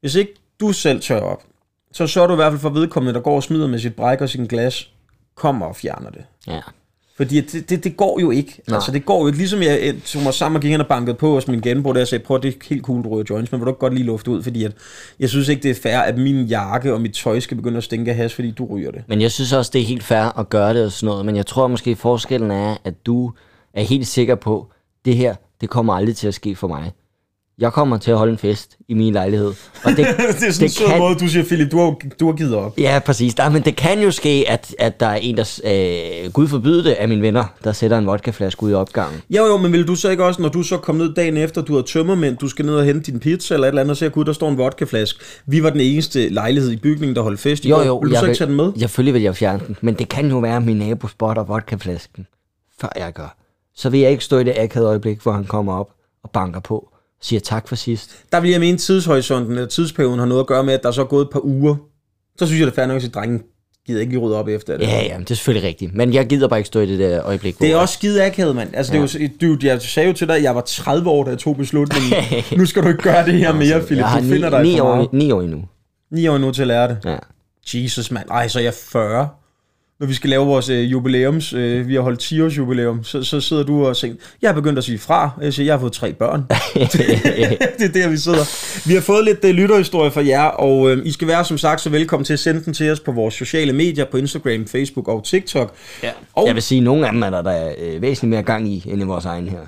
[0.00, 1.42] Hvis ikke du selv tør op,
[1.92, 4.20] så sørger du i hvert fald for vedkommende, der går og smider med sit bræk
[4.20, 4.90] og sin glas,
[5.34, 6.24] kommer og fjerner det.
[6.46, 6.60] Ja.
[7.18, 8.62] Fordi det, det, det går jo ikke.
[8.68, 8.74] Nej.
[8.74, 9.38] Altså, det går jo ikke.
[9.38, 11.94] Ligesom jeg øh, tog mig sammen og gik hen og bankede på hos min genbrug,
[11.94, 13.94] der jeg sagde, prøv, det er helt cool, du ryger joints, men vil du godt
[13.94, 14.72] lige lufte ud, fordi at,
[15.20, 17.84] jeg synes ikke, det er fair, at min jakke og mit tøj skal begynde at
[17.84, 19.02] stinke af has, fordi du ryger det.
[19.08, 21.26] Men jeg synes også, det er helt fair at gøre det og sådan noget.
[21.26, 23.32] Men jeg tror måske, forskellen er, at du
[23.74, 24.72] er helt sikker på,
[25.04, 26.92] det her, det kommer aldrig til at ske for mig.
[27.60, 29.46] Jeg kommer til at holde en fest i min lejlighed.
[29.84, 32.26] Og det, det er sådan en sød kan- måde, du siger, Philip, du har, du
[32.26, 32.78] har givet op.
[32.78, 33.34] Ja, præcis.
[33.34, 35.60] Der, men det kan jo ske, at, at der er en, der,
[36.24, 39.20] øh, Gud forbyde det, af mine venner, der sætter en vodkaflaske ud i opgangen.
[39.30, 41.62] Jo, jo, men vil du så ikke også, når du så kom ned dagen efter,
[41.62, 43.96] du har tømmermænd, du skal ned og hente din pizza eller et eller andet, og
[43.96, 45.20] se, gud, der står en vodkaflaske.
[45.46, 47.84] Vi var den eneste lejlighed i bygningen, der holdt fest i Jo, går.
[47.84, 48.72] jo, Vil du så jeg ikke tage den med?
[48.78, 52.26] Selvfølgelig vil jeg fjerne den, men det kan jo være, at min nabo spotter vodkaflasken,
[52.80, 53.36] før jeg gør.
[53.74, 55.90] Så vil jeg ikke stå i det akavede øjeblik, hvor han kommer op
[56.24, 56.88] og banker på
[57.22, 58.24] siger tak for sidst.
[58.32, 60.92] Der vil jeg mene, tidshorisonten eller tidsperioden har noget at gøre med, at der er
[60.92, 61.76] så gået et par uger.
[62.38, 63.42] Så synes jeg, det er fair nok at drengen
[63.86, 64.86] gider ikke lige rydde op efter det.
[64.86, 65.94] Ja, ja, det er selvfølgelig rigtigt.
[65.94, 67.58] Men jeg gider bare ikke stå i det der øjeblik.
[67.58, 68.70] Det er også skide akavet, mand.
[68.74, 69.02] Altså, ja.
[69.02, 71.30] det er jo, du, jeg sagde jo til dig, at jeg var 30 år, da
[71.30, 72.14] jeg tog beslutningen.
[72.58, 74.04] nu skal du ikke gøre det her mere, Philip.
[74.04, 75.12] Du ni, finder dig ni, for år, meget.
[75.12, 75.64] ni år endnu.
[76.10, 76.98] 9 år nu til at lære det.
[77.04, 77.16] Ja.
[77.74, 78.30] Jesus, mand.
[78.30, 79.28] Ej, så er jeg 40.
[80.00, 83.22] Når vi skal lave vores øh, jubilæums, øh, vi har holdt 10 års jubilæum, så,
[83.22, 85.30] så sidder du og siger, jeg er begyndt at sige fra.
[85.42, 86.40] Jeg siger, jeg har fået tre børn.
[87.78, 88.88] det er der, vi sidder.
[88.88, 91.80] Vi har fået lidt uh, lytterhistorie fra jer, og øh, I skal være som sagt
[91.80, 95.08] så velkommen til at sende den til os på vores sociale medier, på Instagram, Facebook
[95.08, 95.74] og TikTok.
[96.02, 96.10] Ja.
[96.34, 98.42] Og- Jeg vil sige, at nogle af dem er der, der er øh, væsentligt mere
[98.42, 99.60] gang i, end i vores egen her.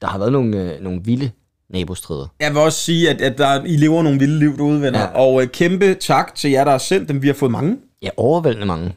[0.00, 1.30] Der har været nogle, øh, nogle vilde
[1.70, 2.26] nabostrider.
[2.40, 5.00] Jeg vil også sige, at, at der, I lever nogle vilde liv derude, venner.
[5.00, 5.06] Ja.
[5.06, 7.22] Og øh, kæmpe tak til jer, der har sendt dem.
[7.22, 7.76] Vi har fået mange.
[8.02, 8.92] Ja, overvældende mange.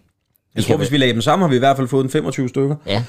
[0.56, 2.50] Jeg tror, hvis vi lagde dem sammen, har vi i hvert fald fået en 25
[2.50, 2.76] stykker.
[2.88, 3.04] Ja,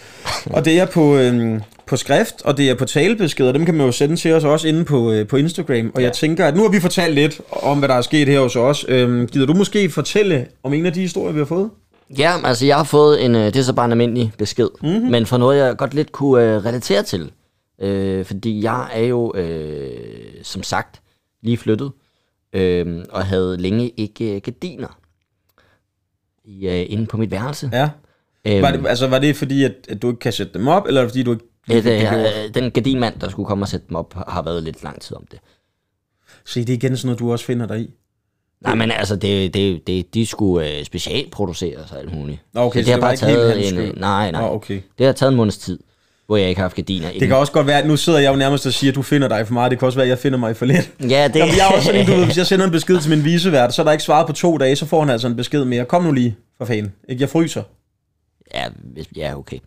[0.46, 3.52] Og det er på, øhm, på skrift, og det er på talebeskeder.
[3.52, 5.90] Dem kan man jo sende til os også inde på, øh, på Instagram.
[5.94, 6.06] Og ja.
[6.06, 8.56] jeg tænker, at nu har vi fortalt lidt om, hvad der er sket her hos
[8.56, 8.84] os.
[8.88, 11.70] Øhm, gider du måske fortælle om en af de historier, vi har fået?
[12.18, 15.10] Ja, altså jeg har fået en, øh, det er så bare en almindelig besked, mm-hmm.
[15.10, 17.30] men for noget, jeg godt lidt kunne øh, relatere til.
[17.80, 19.90] Øh, fordi jeg er jo, øh,
[20.42, 21.00] som sagt,
[21.42, 21.92] lige flyttet,
[22.52, 24.98] øh, og havde længe ikke øh, gardiner
[26.44, 27.70] i, øh, inde på mit værelse.
[27.72, 27.88] Ja.
[28.46, 30.86] Øhm, Var det, altså, var det fordi, at, at du ikke kan sætte dem op,
[30.86, 32.02] eller er fordi, du ikke fik det
[32.48, 35.16] øh, den gardinmand, der skulle komme og sætte dem op, har- været lidt lang tid
[35.16, 35.38] om det.
[36.46, 37.90] Se, det er igen sådan noget, du også finder dig i.
[38.60, 42.38] Nej, men altså, det, det, det, de skulle øh, specialproduceres og alt muligt.
[42.54, 43.78] Okay, så det har det bare taget en...
[43.78, 44.40] øh, Nej, nej.
[44.42, 44.80] Nå, okay.
[44.98, 45.78] Det har taget en måneds tid,
[46.26, 47.10] hvor jeg ikke har haft gardiner.
[47.10, 49.02] Det kan også godt være, at nu sidder jeg jo nærmest og siger, at du
[49.02, 49.70] finder dig for meget.
[49.70, 50.90] Det kan også være, at jeg finder mig for lidt.
[51.00, 51.36] Ja, det...
[51.36, 53.74] Jamen, jeg er også sådan du ved, hvis jeg sender en besked til min visevært,
[53.74, 55.84] så er der ikke svaret på to dage, så får han altså en besked mere.
[55.84, 56.92] Kom nu lige, for fanden.
[57.08, 57.62] Ikke, jeg fryser.
[58.54, 58.64] Ja,
[59.16, 59.58] ja, okay.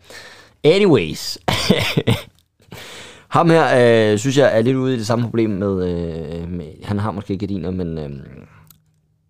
[0.64, 1.38] Anyways.
[3.28, 6.66] Ham her, øh, synes jeg, er lidt ude i det samme problem med, øh, med
[6.84, 8.10] han har måske gardiner, men øh,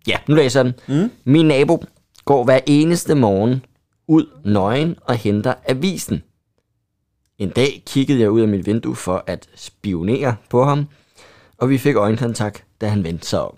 [0.07, 1.01] ja, nu læser jeg den.
[1.01, 1.11] Mm.
[1.23, 1.83] Min nabo
[2.25, 3.65] går hver eneste morgen
[4.07, 6.23] ud nøgen og henter avisen.
[7.39, 10.87] En dag kiggede jeg ud af mit vindue for at spionere på ham,
[11.57, 13.55] og vi fik øjenkontakt, da han vendte sig om.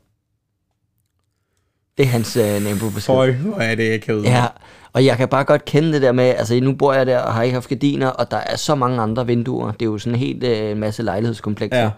[1.98, 3.02] Det er hans øh, nabobesked.
[3.02, 4.24] Føj, hvor er det akavet.
[4.24, 4.46] Ja,
[4.94, 7.34] og jeg kan bare godt kende det der med, altså nu bor jeg der og
[7.34, 9.72] har ikke haft gardiner, og der er så mange andre vinduer.
[9.72, 11.82] Det er jo sådan en helt øh, masse lejlighedskomplekser.
[11.82, 11.90] Ja.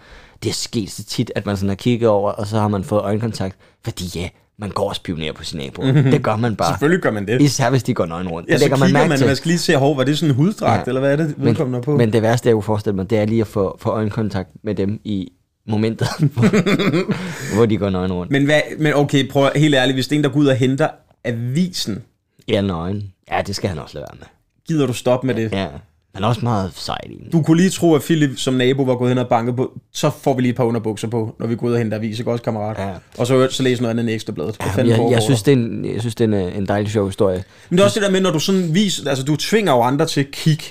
[0.44, 2.84] Det er sket så tit, at man sådan har kigget over, og så har man
[2.84, 3.58] fået øjenkontakt.
[3.84, 4.30] Fordi ja,
[4.64, 5.82] man går og spionerer på sin nabo.
[5.82, 6.12] Mm-hmm.
[6.12, 6.74] Det gør man bare.
[6.74, 7.42] Selvfølgelig gør man det.
[7.42, 8.50] Især hvis de går nøgen rundt.
[8.50, 9.28] Ja, det så man mærke man, til.
[9.28, 10.90] man skal lige se, hov, var det sådan en huddragt, ja.
[10.90, 11.98] Eller hvad er det, vedkommende på?
[11.98, 14.76] Men det værste, jeg kunne forestille mig, det er lige at få, få øjenkontakt med
[14.76, 15.32] dem i
[15.68, 18.32] momentet, hvor, hvor de går nøgen rundt.
[18.32, 20.56] men, hvad, men okay, prøv helt ærligt, hvis det er en, der går ud og
[20.56, 20.88] henter
[21.24, 22.04] avisen,
[22.48, 23.12] Ja, nøgen.
[23.32, 24.28] Ja, det skal han også lade være med.
[24.68, 25.52] gider du stoppe med det?
[25.52, 25.68] Ja,
[26.14, 26.72] han er også meget
[27.04, 27.32] i den.
[27.32, 30.12] Du kunne lige tro, at Philip som nabo var gået hen og banket på, så
[30.22, 32.32] får vi lige et par underbukser på, når vi går ud og henter avis, ikke
[32.32, 32.78] også, kammerat?
[32.80, 32.94] Ja.
[33.18, 34.58] Og så, så læser noget andet end ekstrabladet.
[34.62, 35.20] Fanden jeg, jeg, der?
[35.20, 37.44] synes, det er en, jeg synes, det er en, øh, en dejlig sjov historie.
[37.70, 39.82] Men det er også det der med, når du sådan viser, altså du tvinger jo
[39.82, 40.64] andre til at kigge.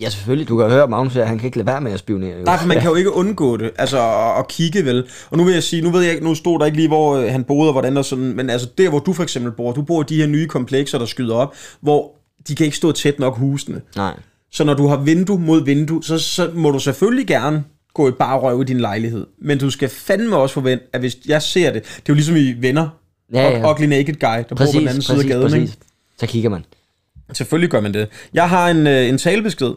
[0.00, 0.48] Ja, selvfølgelig.
[0.48, 2.38] Du kan høre, Magnus at han kan ikke lade være med at spionere.
[2.38, 2.44] Jo.
[2.44, 3.98] Nej, for man kan jo ikke undgå det, altså
[4.38, 5.04] at, kigge vel.
[5.30, 7.16] Og nu vil jeg sige, nu ved jeg ikke, nu stod der ikke lige, hvor
[7.16, 9.72] øh, han boede og hvordan der sådan, men altså der, hvor du for eksempel bor,
[9.72, 12.12] du bor i de her nye komplekser, der skyder op, hvor
[12.48, 13.80] de kan ikke stå tæt nok husene.
[13.96, 14.14] Nej.
[14.52, 18.12] Så når du har vindue mod vindue, så, så må du selvfølgelig gerne gå i
[18.12, 19.26] bare røv i din lejlighed.
[19.38, 22.36] Men du skal fandme også forvente, at hvis jeg ser det, det er jo ligesom
[22.36, 22.88] i Venner,
[23.32, 23.64] Ja, ja.
[23.66, 25.42] og Ugly Naked Guy, der bor Præcis, på den anden side af præcis, gaden.
[25.50, 25.60] præcis.
[25.70, 25.82] Ikke?
[26.18, 26.64] Så kigger man.
[27.32, 28.08] Selvfølgelig gør man det.
[28.34, 29.72] Jeg har en, øh, en talebesked,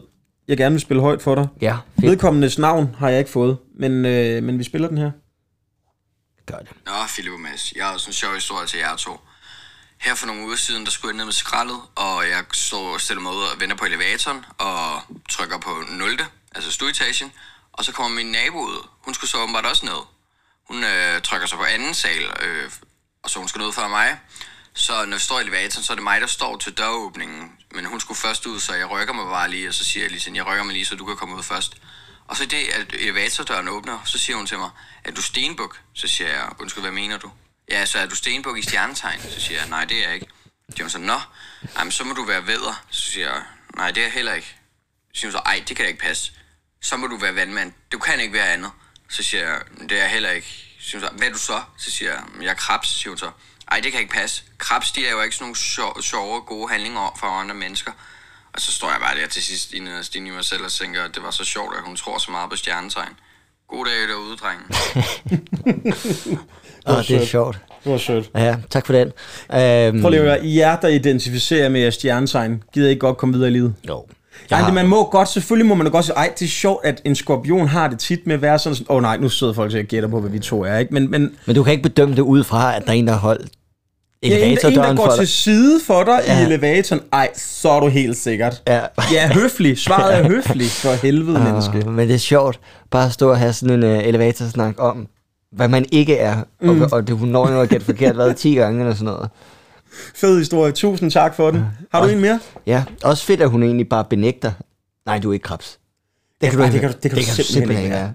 [0.48, 1.46] jeg gerne vil spille højt for dig.
[1.60, 2.10] Ja, fedt.
[2.10, 5.10] Vedkommendes navn har jeg ikke fået, men, øh, men vi spiller den her.
[6.46, 6.68] Gør det.
[6.86, 9.10] Nå, Philip og Mads, jeg har også en sjov historie til jer to.
[9.98, 13.00] Her for nogle uger siden, der skulle jeg ned med skraldet, og jeg står og
[13.00, 16.26] stiller mig ud og venter på elevatoren, og trykker på 0.
[16.54, 17.32] altså stueetagen,
[17.72, 18.88] og så kommer min nabo ud.
[19.00, 20.00] Hun skulle så åbenbart også ned.
[20.68, 22.70] Hun øh, trykker sig på anden sal, øh,
[23.22, 24.18] og så hun skal ned før mig.
[24.74, 27.52] Så når vi står i elevatoren, så er det mig, der står til døråbningen.
[27.70, 30.10] Men hun skulle først ud, så jeg rykker mig bare lige, og så siger jeg
[30.10, 31.76] lige sådan, jeg rykker mig lige, så du kan komme ud først.
[32.28, 34.70] Og så i det, at elevatordøren åbner, så siger hun til mig,
[35.04, 35.80] er du stenbuk?
[35.94, 37.30] Så siger jeg, undskyld, hvad mener du?
[37.70, 39.20] Ja, så er du stenbuk i stjernetegn?
[39.20, 40.26] Så siger jeg, nej, det er jeg ikke.
[40.68, 41.20] Så siger hun så, nå,
[41.78, 42.84] jamen, så må du være vædder.
[42.90, 43.42] Så siger jeg,
[43.76, 44.56] nej, det er jeg heller ikke.
[45.14, 46.32] Så siger hun så, ej, det kan da ikke passe.
[46.82, 47.72] Så må du være vandmand.
[47.92, 48.70] Du kan ikke være andet.
[49.08, 50.46] Så siger jeg, det er jeg heller ikke.
[50.80, 51.62] Så siger hun så, hvad er du så?
[51.78, 52.88] Så siger jeg, jeg er krebs.
[52.88, 53.30] Så siger hun så,
[53.70, 54.42] ej, det kan ikke passe.
[54.58, 57.92] Krebs, de er jo ikke sådan nogle sjove, sjove gode handlinger for andre mennesker.
[58.52, 59.76] Og så står jeg bare der til sidst i
[60.14, 62.50] i mig selv og tænker, at det var så sjovt, at hun tror så meget
[62.50, 63.18] på stjernetegn.
[63.68, 64.64] God dag derude, drenge.
[66.88, 67.58] Åh, det er sjovt.
[67.84, 68.30] Det var sødt.
[68.34, 69.06] Ja, tak for den.
[69.54, 73.00] Øhm, Prøv lige at høre, I jer, der identificerer med jeres stjernetegn, gider I ikke
[73.00, 73.74] godt komme videre i livet?
[73.88, 74.04] Jo.
[74.50, 76.84] Nej, har- det, man må godt, selvfølgelig må man godt sige, ej, det er sjovt,
[76.86, 79.52] at en skorpion har det tit med at være sådan, åh oh, nej, nu sidder
[79.52, 80.94] folk til at gætte på, hvad vi to er, ikke?
[80.94, 83.12] Men, men Men du kan ikke bedømme det ud fra, at der er en, der
[83.12, 83.48] har holdt
[84.22, 86.40] ja, en, en, der elevatordøren går til side for dig ja.
[86.40, 88.62] I elevatoren, ej, så er du helt sikkert.
[88.68, 88.80] Ja.
[89.12, 89.78] Ja, høflig.
[89.78, 91.78] Svaret er høflig, for helvede, menneske.
[91.86, 92.60] Uh, men det er sjovt
[92.90, 95.06] bare at stå og have sådan en uh, elevatorsnak om,
[95.56, 96.42] hvad man ikke er.
[96.60, 96.82] Mm.
[96.82, 99.30] Og, og det, hun når jo at gætte forkert, hvad, 10 gange eller sådan noget.
[100.14, 100.72] Fed historie.
[100.72, 101.64] Tusind tak for den.
[101.92, 102.40] Har du en mere?
[102.66, 104.52] Ja, også fedt, at hun egentlig bare benægter.
[105.06, 105.78] Nej, du er ikke krabs.
[106.40, 108.12] Det Nej, det kan du- det kan du simpelthen ikke være.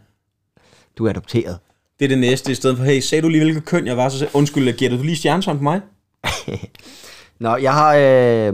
[0.98, 1.58] Du er adopteret.
[2.00, 4.10] Det er det næste, i stedet for, hey, sagde du lige, hvilket køn jeg var?
[4.10, 5.82] Så sagde, undskyld, gættede du lige stjernetegn på mig?
[7.40, 8.54] Nå, jeg har øh,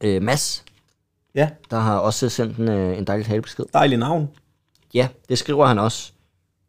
[0.00, 0.64] øh, Mads,
[1.34, 3.64] Ja, der har også sendt en, øh, en dejlig talebesked.
[3.72, 4.28] dejlig navn.
[4.94, 6.12] Ja, det skriver han også,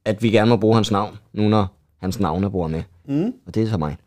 [0.06, 2.84] at vi gerne må bruge hans navn, nu når hans navn er bruger med.
[3.08, 3.34] Mm.
[3.48, 3.98] Og det er så mig.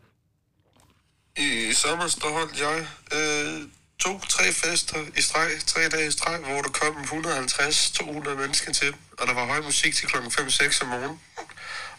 [1.37, 2.87] I sommer der holdt jeg
[3.17, 3.67] øh,
[3.99, 9.27] to-tre fester i streg, tre dage i streg, hvor der kom 150-200 mennesker til, og
[9.27, 11.19] der var høj musik til klokken 5-6 om morgenen.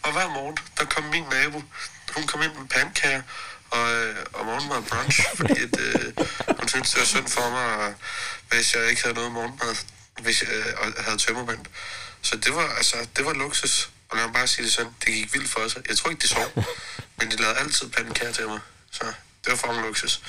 [0.03, 1.63] Og hver morgen, der kom min nabo,
[2.17, 3.23] hun kom ind med pandekager,
[3.71, 6.13] og øh, om morgenen var brunch, fordi at, øh,
[6.59, 7.95] hun syntes, det var synd for mig,
[8.51, 9.75] hvis jeg ikke havde noget morgenmad,
[10.23, 10.51] hvis jeg
[10.87, 11.65] øh, havde tømmermænd.
[12.23, 13.91] Så det var, altså, det var luksus.
[14.11, 15.83] Og lad mig bare sige det sådan, det gik vildt for sig.
[15.89, 16.43] Jeg tror ikke, de sov,
[17.19, 18.59] men de lavede altid pandekager til mig.
[18.93, 19.03] Så
[19.45, 20.23] det var fucking luksus.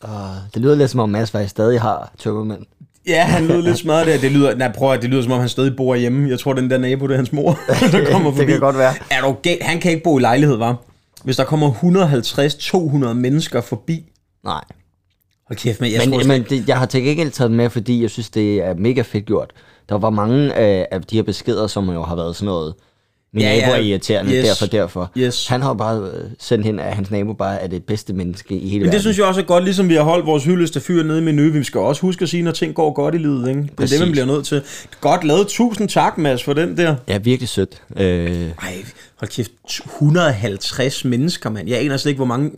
[0.00, 2.66] Og det lyder lidt som om Mads faktisk stadig har tømmermænd.
[3.06, 4.18] Ja, han lyder lidt smadret der.
[4.18, 6.28] Det lyder, nej, prøv at, det lyder som om, han stadig bor hjemme.
[6.30, 7.58] Jeg tror, den der nabo, det er hans mor,
[7.92, 8.50] der kommer Det forbi.
[8.52, 8.94] kan godt være.
[9.10, 9.62] Er du galt?
[9.62, 10.76] Han kan ikke bo i lejlighed, var?
[11.24, 11.72] Hvis der kommer
[13.08, 14.04] 150-200 mennesker forbi.
[14.44, 14.64] Nej.
[15.48, 17.56] Hold kæft, men jeg tror Men, slet- men det, jeg har til gengæld taget den
[17.56, 19.50] med, fordi jeg synes, det er mega fedt gjort.
[19.88, 22.74] Der var mange af, af de her beskeder, som jo har været sådan noget,
[23.32, 24.44] min Ja, nabo er irriterende, Yes.
[24.46, 25.10] derfor, derfor.
[25.18, 25.46] Yes.
[25.48, 28.68] Han har bare øh, sendt hen, at hans nabo bare er det bedste menneske i
[28.68, 28.92] hele Men verden.
[28.92, 31.22] det synes jeg også er godt, ligesom vi har holdt vores hyldeste fyr nede i
[31.22, 31.50] menu.
[31.52, 33.48] Vi skal også huske at sige, når ting går godt i livet.
[33.48, 33.60] Ikke?
[33.62, 34.62] Det er det, man bliver nødt til.
[35.00, 35.46] Godt lavet.
[35.46, 36.96] Tusind tak, Mads, for den der.
[37.08, 37.82] Ja, virkelig sødt.
[37.96, 38.30] Øh,
[38.62, 38.74] Ej,
[39.20, 39.50] hold kæft.
[39.86, 41.68] 150 mennesker, mand.
[41.68, 42.50] Jeg aner slet ikke, hvor mange...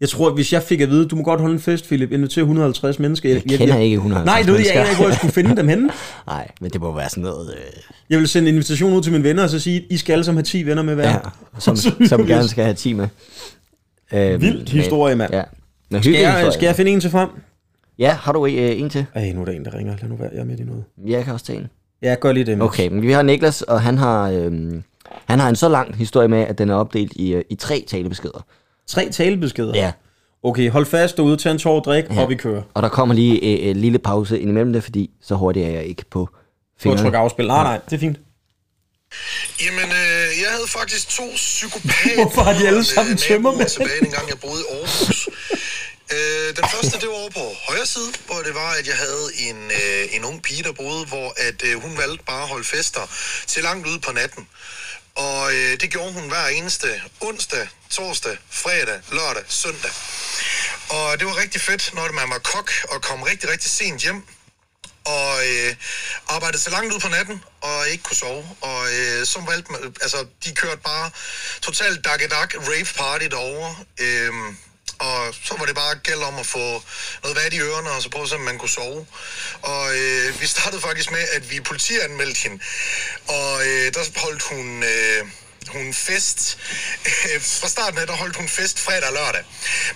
[0.00, 2.42] Jeg tror, hvis jeg fik at vide, du må godt holde en fest, Philip, invitere
[2.42, 3.28] 150 mennesker.
[3.30, 5.68] Jeg kender ikke 150 Nej, du ved, jeg aner ikke, hvor jeg skulle finde dem
[5.68, 5.90] henne.
[6.26, 7.54] nej, men det må være sådan noget...
[7.56, 7.62] Øh,
[8.10, 10.24] Jeg vil sende en invitation ud til mine venner, og så sige, I skal alle
[10.24, 11.10] sammen have 10 venner med hver.
[11.10, 11.18] ja,
[11.58, 11.76] som,
[12.06, 13.08] som gerne skal have 10 med.
[14.12, 15.32] Øh, Vildt historie, mand.
[15.32, 15.42] Ja.
[15.90, 16.52] Men Skal jeg, historie.
[16.52, 17.28] skal jeg finde en til frem?
[17.98, 19.06] Ja, har du øh, en til?
[19.14, 19.96] Ej, nu er der en, der ringer.
[20.02, 20.84] Lad nu være, jeg er midt i noget.
[21.06, 21.66] Jeg kan også tage en.
[22.02, 22.58] Ja, gør lige det.
[22.58, 22.66] Mads.
[22.68, 24.82] Okay, men vi har Niklas, og han har, øhm,
[25.26, 27.84] han har en så lang historie med, at den er opdelt i, øh, i tre
[27.88, 28.44] talebeskeder.
[28.88, 29.74] Tre talebeskeder.
[29.74, 29.92] Ja.
[30.42, 32.22] Okay, hold fast derude, tag en tår drik, ja.
[32.22, 32.62] og vi kører.
[32.74, 35.84] Og der kommer lige øh, en lille pause indimellem det, fordi så hurtigt er jeg
[35.84, 36.28] ikke på
[36.80, 37.02] fingrene.
[37.02, 37.46] trykke afspil.
[37.46, 38.18] Nej, nej, det er fint.
[39.64, 42.14] Jamen, øh, jeg havde faktisk to psykopater.
[42.22, 43.68] Hvorfor har de alle sammen naboer tømmermænd?
[43.68, 45.28] tilbage, dengang jeg boede i Aarhus.
[46.14, 49.26] Øh, den første, det var over på højre side, hvor det var, at jeg havde
[49.48, 52.64] en, øh, en ung pige, der boede, hvor at, øh, hun valgte bare at holde
[52.74, 53.04] fester
[53.46, 54.44] til langt ude på natten.
[55.16, 59.90] Og øh, det gjorde hun hver eneste onsdag, torsdag, fredag, lørdag, søndag.
[60.90, 64.26] Og det var rigtig fedt, når man var kok og kom rigtig, rigtig sent hjem
[65.06, 65.74] og øh,
[66.28, 68.44] arbejdede så langt ud på natten, og ikke kunne sove.
[68.60, 71.10] Og øh, så valgte man, altså, de kørte bare
[71.62, 73.76] totalt dak dak rave party derovre.
[74.00, 74.32] Øh,
[74.98, 76.82] og så var det bare gæld om at få
[77.22, 79.06] noget vand i ørerne, og så prøve, så man kunne sove.
[79.62, 82.62] Og øh, vi startede faktisk med, at vi politianmeldte hende.
[83.28, 84.82] Og øh, der holdt hun...
[84.82, 85.26] Øh,
[85.68, 86.58] hun fest.
[87.06, 89.44] Øh, Fra starten af, der holdt hun fest fredag og lørdag.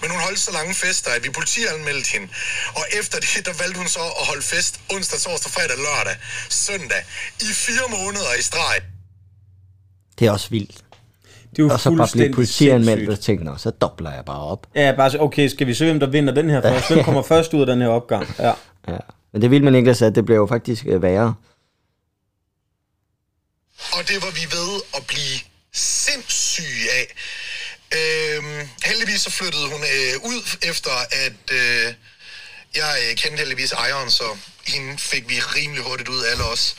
[0.01, 2.29] Men hun holdt så lange fester, at vi politianmeldte hende.
[2.75, 6.17] Og efter det, der valgte hun så at holde fest onsdag, torsdag, fredag, lørdag,
[6.49, 7.05] søndag.
[7.41, 8.81] I fire måneder i streg.
[10.19, 10.90] Det er også vildt.
[11.51, 14.25] Det er jo Og så bare blive fuldstændig politianmeldt og tænke, "Nå, så dobler jeg
[14.25, 14.67] bare op.
[14.75, 16.91] Ja, bare så, okay, skal vi se, hvem der vinder den her først?
[16.91, 18.35] Hvem kommer først ud af den her opgang?
[18.39, 18.53] Ja.
[18.89, 18.97] Ja.
[19.33, 21.35] Men det vil man ikke at det bliver jo faktisk øh, værre.
[23.93, 25.39] Og det var vi ved at blive
[25.73, 27.07] sindssyge af.
[27.99, 30.41] Øhm, heldigvis så flyttede hun øh, ud
[30.71, 30.91] efter,
[31.27, 31.95] at øh,
[32.75, 36.77] jeg øh, kendte heldigvis ejeren, så hende fik vi rimelig hurtigt ud alle os.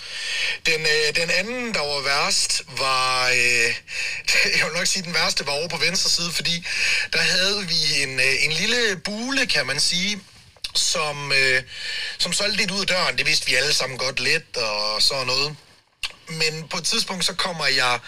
[0.66, 3.28] Den, øh, den anden, der var værst, var...
[3.28, 3.36] Øh,
[4.58, 6.68] jeg vil nok sige, den værste var over på venstre side, fordi
[7.14, 10.20] der havde vi en, øh, en lille bule, kan man sige,
[10.76, 11.64] som, øh,
[12.18, 13.18] som solgte lidt ud af døren.
[13.18, 15.56] Det vidste vi alle sammen godt lidt og sådan noget.
[16.28, 18.00] Men på et tidspunkt, så kommer jeg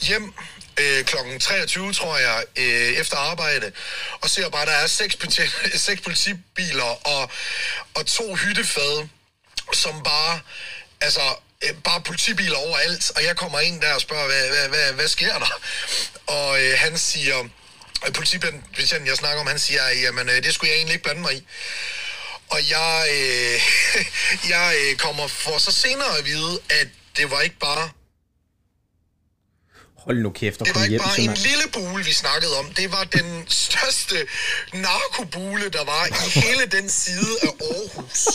[0.00, 0.34] hjem
[0.80, 3.72] øh, klokken 23, tror jeg, øh, efter arbejde,
[4.20, 7.30] og ser bare, at der er seks, politi- seks politibiler og,
[7.94, 9.08] og to hyttefade,
[9.72, 10.40] som bare,
[11.00, 14.92] altså, øh, bare politibiler overalt, og jeg kommer ind der og spørger, hvad, hvad, hvad,
[14.92, 15.60] hvad sker der?
[16.26, 17.38] Og øh, han siger,
[18.06, 21.20] øh, politibetjenten, jeg snakker om, han siger, jamen, øh, det skulle jeg egentlig ikke blande
[21.20, 21.46] mig i.
[22.50, 23.60] Og jeg, øh,
[24.52, 27.90] jeg øh, kommer for så senere at vide, at det var ikke bare
[30.04, 32.58] Hold nu kæft og det kom var hjem ikke bare en lille bule, vi snakkede
[32.58, 32.72] om.
[32.74, 34.26] Det var den største
[34.72, 38.26] narkobule, der var i hele den side af Aarhus.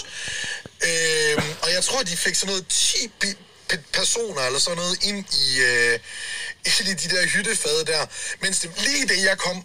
[0.83, 3.37] Øhm, og jeg tror, de fik sådan noget 10 bi-
[3.73, 5.99] pe- personer eller sådan noget ind i, øh,
[6.91, 8.05] i de der hyttefade der.
[8.41, 9.63] Mens det, lige da jeg kom,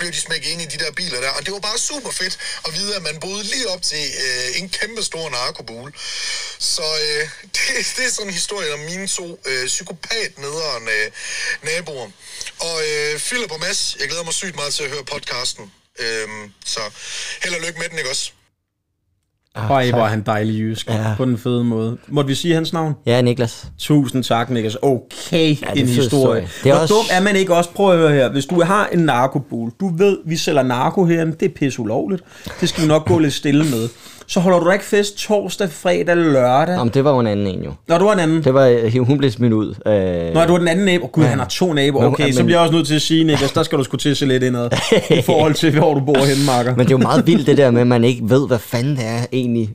[0.00, 1.30] blev de smækket ind i de der biler der.
[1.30, 4.60] Og det var bare super fedt at vide, at man boede lige op til øh,
[4.60, 5.92] en kæmpe stor narkobule.
[6.58, 7.64] Så øh, det,
[7.96, 11.10] det er sådan en historie om mine to øh, psykopat-nederen øh,
[11.62, 12.10] naboer.
[12.58, 15.72] Og øh, Philip og Mads, jeg glæder mig sygt meget til at høre podcasten.
[15.98, 16.80] Øhm, så
[17.42, 18.32] held og lykke med den, ikke også?
[19.56, 20.88] Ej, hvor er han dejlig jysk.
[20.88, 21.14] Ja.
[21.16, 21.96] På den fede måde.
[22.08, 22.94] Måtte vi sige hans navn?
[23.06, 23.66] Ja, Niklas.
[23.78, 24.76] Tusind tak, Niklas.
[24.82, 26.48] Okay, er en historie.
[26.64, 27.70] Det er Hvor også- dum er man ikke også?
[27.70, 28.28] Prøv at høre her.
[28.32, 32.22] Hvis du har en narkobul, du ved, vi sælger narko herinde, det er pisse ulovligt.
[32.60, 33.88] Det skal vi nok gå lidt stille med.
[34.30, 36.76] Så holder du da ikke fest torsdag, fredag, lørdag.
[36.78, 37.72] Om det var jo en anden en jo.
[37.88, 38.44] Nå, du var en anden.
[38.44, 39.74] Det var, øh, hun blev smidt ud.
[39.86, 41.08] Øh, Nå, du var den anden nabo.
[41.12, 42.02] Gud, han har to naboer.
[42.02, 43.84] Men- Okay, så men- bliver jeg også nødt til at sige, Niklas, der skal du
[43.84, 44.70] sgu til at se lidt indad.
[45.10, 46.70] I forhold til, hvor du bor henne, Marker.
[46.76, 48.96] Men det er jo meget vildt det der med, at man ikke ved, hvad fanden
[48.96, 49.70] det er egentlig,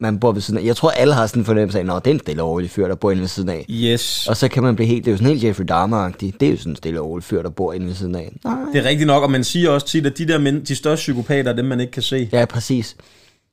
[0.00, 0.64] man bor ved siden af.
[0.64, 2.70] Jeg tror, alle har sådan en fornemmelse af, at det er en stille og rolig
[2.70, 3.66] fyr, der bor inde ved siden af.
[3.70, 4.26] Yes.
[4.28, 6.40] Og så kan man blive helt, det er jo sådan helt Jeffrey Dahmer-agtigt.
[6.40, 8.32] Det er jo sådan en stille og rolig fyr, der bor inde ved siden af.
[8.44, 8.54] Nej.
[8.72, 11.00] Det er rigtigt nok, og man siger også tit, at de der men, de største
[11.02, 12.28] psykopater er dem, man ikke kan se.
[12.32, 12.96] Ja, præcis.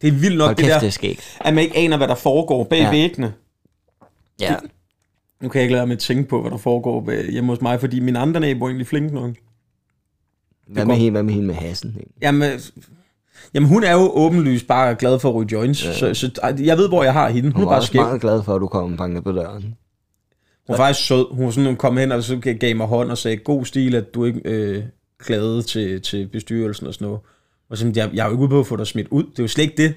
[0.01, 1.37] Det er vildt nok, Hold det kæft, der, det er skægt.
[1.41, 2.91] at man ikke aner, hvad der foregår bag Ja.
[2.91, 3.33] væggene.
[4.39, 4.55] Ja.
[5.41, 7.61] Nu kan jeg ikke lade mig at tænke på, hvad der foregår bag- hjemme hos
[7.61, 9.31] mig, fordi mine andre naboer er egentlig flink nok.
[10.67, 11.97] Hvad med, hende, hvad med hende med hassen?
[12.21, 12.59] Jamen,
[13.53, 15.93] jamen, hun er jo åbenlyst bare glad for at ryge joints, ja.
[15.93, 17.49] så, så jeg ved, hvor jeg har hende.
[17.49, 18.01] Hun, Hun er var bare skæv.
[18.01, 19.61] meget glad for, at du kom og bankede på døren.
[20.67, 21.33] Hun er faktisk sød.
[21.35, 23.95] Hun var sådan, hun kom hen og så gav mig hånd og sagde, god stil,
[23.95, 24.83] at du ikke øh,
[25.19, 27.21] klagede til, til bestyrelsen og sådan noget.
[27.69, 29.23] Og sådan, jeg, jeg er jo ikke ude på at få dig smidt ud.
[29.23, 29.93] Det er jo slet ikke det.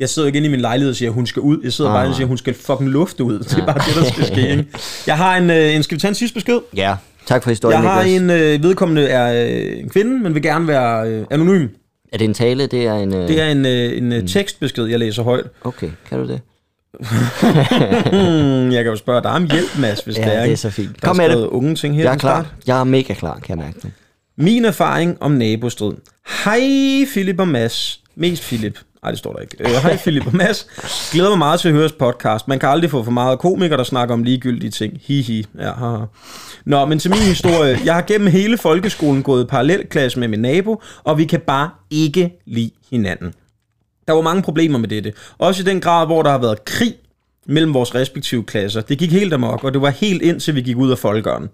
[0.00, 1.58] Jeg sidder ikke inde i min lejlighed og siger, at hun skal ud.
[1.64, 1.96] Jeg sidder Ah.
[1.96, 3.38] bare og siger, at hun skal fucking lufte ud.
[3.38, 4.50] Det er bare det, der skal ske.
[4.50, 4.66] Ikke?
[5.06, 6.58] Jeg har en, øh, en, skal vi tage en sidste besked?
[6.76, 6.96] Ja,
[7.26, 8.22] tak for historien, Jeg har Niklas.
[8.22, 11.66] en, øh, vedkommende er øh, en kvinde, men vil gerne være øh, anonym.
[12.12, 12.66] Er det en tale?
[12.66, 13.14] Det er en...
[13.14, 13.28] Øh...
[13.28, 15.44] Det er en, øh, en øh, tekstbesked, jeg læser højt.
[15.64, 16.40] Okay, kan du det?
[18.12, 20.42] Hmm, jeg kan jo spørge dig om hjælp, Mads, hvis Ja, det er.
[20.42, 21.02] det er så fint.
[21.02, 21.46] Der Kom er med det.
[21.46, 22.02] unge ting her.
[22.02, 22.44] Jeg er til start.
[22.44, 22.54] klar.
[22.66, 23.90] Jeg er mega klar, kan jeg mærke det.
[24.36, 25.94] Min erfaring om nabostrid.
[26.44, 26.60] Hej
[27.12, 28.00] Philip og Mads.
[28.14, 28.78] Mest Philip.
[29.02, 29.56] Nej, det står der ikke.
[29.60, 30.66] Øh, Hej Philip og Mads.
[31.12, 32.48] Glæder mig meget til at høre jeres podcast.
[32.48, 34.98] Man kan aldrig få for meget komikere, der snakker om ligegyldige ting.
[35.02, 35.46] Hihi.
[35.58, 36.04] Ja, haha.
[36.64, 37.78] Nå, men til min historie.
[37.84, 41.70] Jeg har gennem hele folkeskolen gået i parallelklasse med min nabo, og vi kan bare
[41.90, 43.34] ikke lide hinanden.
[44.08, 45.12] Der var mange problemer med dette.
[45.38, 46.94] Også i den grad, hvor der har været krig
[47.46, 48.80] mellem vores respektive klasser.
[48.80, 51.48] Det gik helt amok, og det var helt indtil vi gik ud af folkeren.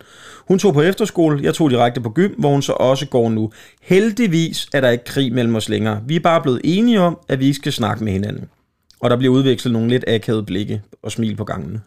[0.49, 3.53] Hun tog på efterskole, jeg tog direkte på gym, hvor hun så også går nu.
[3.83, 6.01] Heldigvis er der ikke krig mellem os længere.
[6.07, 8.45] Vi er bare blevet enige om, at vi ikke skal snakke med hinanden.
[9.01, 11.81] Og der bliver udvekslet nogle lidt akavede blikke og smil på gangene.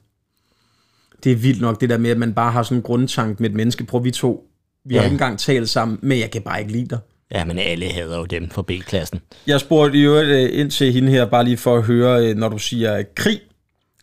[1.23, 3.49] Det er vildt nok, det der med, at man bare har sådan en grundtank med
[3.49, 3.83] et menneske.
[3.83, 4.47] Prøv vi to.
[4.85, 5.05] Vi har Ja.
[5.05, 6.99] ikke engang talt sammen, men jeg kan bare ikke lide dig.
[7.35, 9.19] Ja, men alle hader jo dem fra B-klassen.
[9.47, 12.35] Jeg spurgte i øvrigt øh, ind til hende her, bare lige for at høre, øh,
[12.37, 13.39] når du siger krig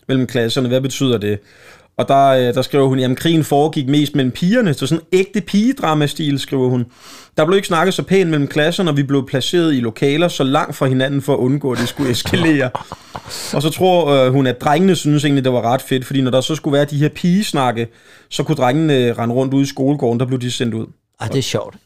[0.08, 1.38] mellem klasserne, hvad betyder det?
[1.98, 5.40] Og der, øh, der skriver hun, at krigen foregik mest mellem pigerne, så sådan ægte
[5.40, 6.86] pigedramastil, skriver hun.
[7.36, 10.44] Der blev ikke snakket så pænt mellem klasserne, og vi blev placeret i lokaler så
[10.44, 12.70] langt fra hinanden for at undgå, at det skulle eskalere.
[13.54, 16.30] Og så tror øh, hun, at drengene synes egentlig, det var ret fedt, fordi når
[16.30, 17.88] der så skulle være de her pigesnakke,
[18.30, 20.86] så kunne drengene øh, rende rundt ude i skolegården, der blev de sendt ud.
[21.20, 21.76] Ah, det er sjovt.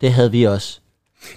[0.00, 0.80] Det havde vi også.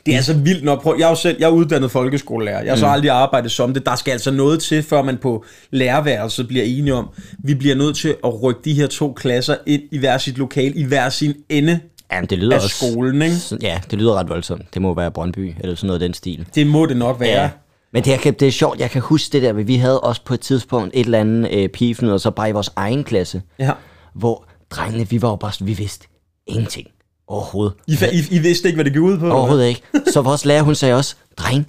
[0.06, 0.82] Det er altså vildt nok.
[0.82, 2.64] Prøv, jeg er jo selv jeg er uddannet folkeskolelærer.
[2.64, 3.86] Jeg har så aldrig arbejdet som det.
[3.86, 7.08] Der skal altså noget til, før man på lærerværelset bliver enige om,
[7.40, 10.74] vi bliver nødt til at rykke de her to klasser ind i hver sit lokal,
[10.76, 11.80] i hver sin ende
[12.12, 12.76] Jamen, det lyder af også...
[12.92, 13.22] skolen.
[13.22, 13.36] Ikke?
[13.62, 14.74] Ja, det lyder ret voldsomt.
[14.74, 16.48] Det må være Brøndby, eller sådan noget af den stil.
[16.56, 17.50] Det må det nok være.
[17.94, 20.34] Men det, er, det er sjovt, jeg kan huske det der, vi havde også på
[20.34, 23.72] et tidspunkt et eller andet øh, pigefnid, og så bare i vores egen klasse, Ja.
[24.16, 26.08] hvor drengene, vi var jo bare vi vidste
[26.48, 26.88] ingenting
[27.32, 27.74] Overhovedet.
[27.88, 29.30] I, I, I vidste ikke, hvad det gik ud på?
[29.32, 29.82] Overhovedet ikke.
[30.14, 31.68] Så vores lærer, hun sagge også, dreng,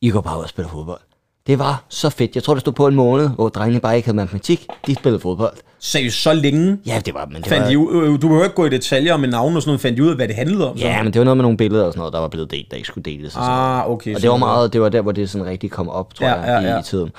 [0.00, 1.00] I går bare ud og spiller fodbold.
[1.46, 2.34] Det var så fedt.
[2.34, 4.66] Jeg tror, det stod på en måned, hvor drengene bare ikke havde matematik.
[4.86, 5.54] De spillede fodbold.
[5.80, 6.78] Seriøst, så længe?
[6.86, 7.26] Ja, det var...
[7.26, 9.56] Men det Fandt var, de ud, øh, du behøver ikke gå i detaljer med navn
[9.56, 9.80] og sådan noget.
[9.80, 10.78] Fandt de ud af, hvad det handlede om?
[10.78, 10.84] så?
[10.86, 12.70] Ja, men det var noget med nogle billeder og sådan noget, der var blevet delt,
[12.70, 13.24] der ikke skulle deles.
[13.26, 13.48] Og, sådan.
[13.50, 14.14] Ah, okay.
[14.14, 16.34] og det var meget, det var der, hvor det sådan rigtig kom op, tror Ja,
[16.34, 16.76] jeg, ja, ja.
[16.76, 17.10] i, i tiden.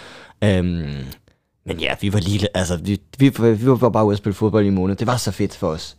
[0.43, 0.95] Øhm,
[1.65, 4.65] men ja, vi var lige, altså, vi, vi, vi var bare ude at spille fodbold
[4.65, 4.95] i en måned.
[4.95, 5.95] Det var så fedt for os.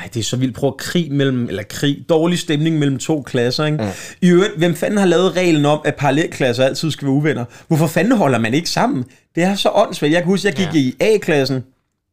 [0.00, 0.54] Ej, det er så vildt.
[0.54, 3.82] Prøv at krig mellem, eller krig, dårlig stemning mellem to klasser, ikke?
[3.82, 3.92] Ja.
[4.20, 7.44] I øvrigt, hvem fanden har lavet reglen om, at parallelklasser altid skal være uvenner?
[7.68, 9.04] Hvorfor fanden holder man ikke sammen?
[9.34, 10.12] Det er så åndssvagt.
[10.12, 10.78] Jeg kan huske, jeg gik ja.
[10.78, 11.62] i A-klassen.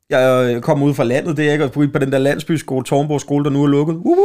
[0.09, 3.43] Jeg øh, kom ud fra landet, det er ikke, på den der landsbyskole, Tornborg skole,
[3.43, 3.93] der nu er lukket.
[3.93, 4.17] Uh, uh.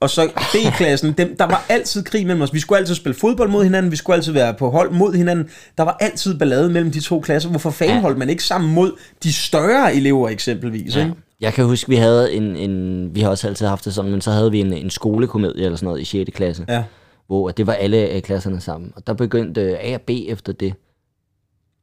[0.00, 2.54] Og så B-klassen, dem, der var altid krig mellem os.
[2.54, 5.48] Vi skulle altid spille fodbold mod hinanden, vi skulle altid være på hold mod hinanden.
[5.78, 7.48] Der var altid ballade mellem de to klasser.
[7.48, 8.92] Hvorfor fanden holdt man ikke sammen mod
[9.22, 10.96] de større elever eksempelvis?
[10.96, 11.04] Ja.
[11.04, 11.16] Ikke?
[11.40, 14.20] Jeg kan huske, vi havde en, en, vi har også altid haft det sådan, men
[14.20, 16.30] så havde vi en, en skolekomedie eller sådan noget i 6.
[16.34, 16.84] klasse, Ja.
[17.26, 18.92] hvor det var alle øh, klasserne sammen.
[18.96, 20.74] Og der begyndte øh, A og B efter det.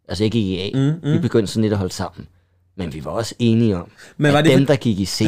[0.09, 0.69] Altså jeg gik i A.
[0.73, 1.13] Mm, mm.
[1.13, 2.27] Vi begyndte sådan lidt at holde sammen.
[2.77, 5.25] Men vi var også enige om, Men at var det dem, der gik i C,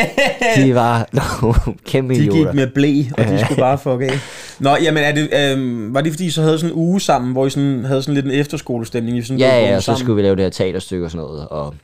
[0.56, 1.08] de var
[1.42, 4.18] nogle kæmpe De gik med blæ, og de skulle bare fuck af.
[4.60, 7.32] Nå, jamen, er det, øh, var det fordi, I så havde sådan en uge sammen,
[7.32, 9.18] hvor I sådan, havde sådan lidt en efterskolestemning?
[9.18, 10.00] I sådan Ja, ja, og så sammen?
[10.00, 11.48] skulle vi lave det her teaterstykke og sådan noget.
[11.48, 11.74] Og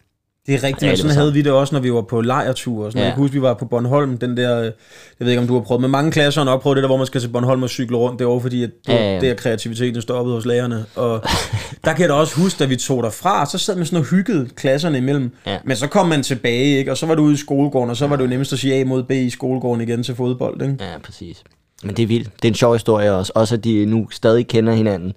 [0.50, 2.84] Det er rigtigt, Ja, det sådan havde vi det også, når vi var på lejrtur.
[2.84, 2.98] Og sådan.
[2.98, 3.02] Ja.
[3.02, 3.06] Ja.
[3.06, 4.72] Jeg kan huske, vi var på Bornholm, den der, jeg
[5.18, 6.96] ved ikke, om du har prøvet, men mange klasser har nok prøvet det der, hvor
[6.96, 8.18] man skal til Bornholm og cykle rundt.
[8.18, 9.20] Det var fordi, at det, Ja, ja, ja.
[9.20, 10.84] der kreativiteten stoppede hos lærerne.
[10.96, 11.22] Og
[11.84, 14.04] der kan jeg da også huske, da vi tog derfra, så sad man sådan og
[14.10, 15.30] hyggede klasserne imellem.
[15.46, 15.58] Ja.
[15.64, 16.90] Men så kom man tilbage, ikke?
[16.90, 18.74] og så var du ude i skolegården, og så var det jo nemmest at sige
[18.74, 20.62] A mod B i skolegården igen til fodbold.
[20.62, 20.76] Ikke?
[20.80, 21.42] ja, præcis.
[21.84, 22.28] Men det er vildt.
[22.42, 23.32] Det er en sjov historie også.
[23.34, 25.12] Også at de nu stadig kender hinanden.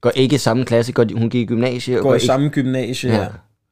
[0.00, 0.92] Går ikke i samme klasse.
[0.92, 1.96] Går, de- hun gik i gymnasiet.
[1.98, 3.20] og Går i ikke, samme gymnasie, ja.
[3.22, 3.26] Ja.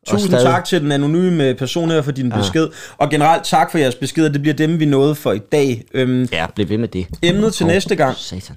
[0.06, 0.12] Ja.
[0.12, 2.68] Og Tusind stadig- tak til den anonyme person her for din besked.
[2.98, 4.28] Og generelt tak for jeres beskeder.
[4.28, 5.84] Det bliver dem, vi nåede for i dag.
[5.94, 7.06] Øhm, Ja, bliv ved med det.
[7.22, 8.16] Emnet til Åh, næste gang.
[8.16, 8.56] Satan.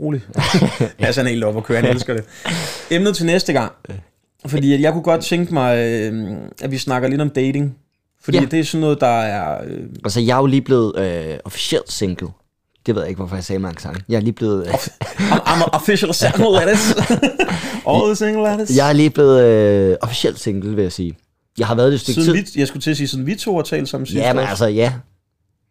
[0.00, 0.20] Rolig.
[1.00, 2.24] jeg er sådan helt op at køre, han elsker det.
[2.96, 3.72] Emnet til næste gang.
[4.46, 7.76] Fordi at jeg kunne godt tænke mig, øh, at vi snakker lidt om dating.
[8.24, 8.42] Fordi Ja.
[8.42, 8.48] ja.
[8.48, 9.64] det er sådan noget, der er...
[9.66, 12.28] Øh, Altså, jeg er jo lige blevet øh, officielt single.
[12.86, 14.00] Det ved jeg ikke, hvorfor jeg sagde mange sange.
[14.08, 14.66] Jeg er lige blevet...
[14.66, 16.94] I'm, I'm a official single lettuce.
[17.88, 18.76] All the single lettuce.
[18.76, 21.16] jeg er lige blevet øh, officielt single, vil jeg sige.
[21.58, 22.54] Jeg har været det et stykke Siden tid.
[22.54, 24.18] vi, jeg skulle til at sige, siden vi to har talt sammen sidst.
[24.18, 24.92] Ja, men altså, ja.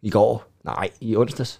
[0.01, 0.43] I går.
[0.65, 1.59] Nej, i onsdags.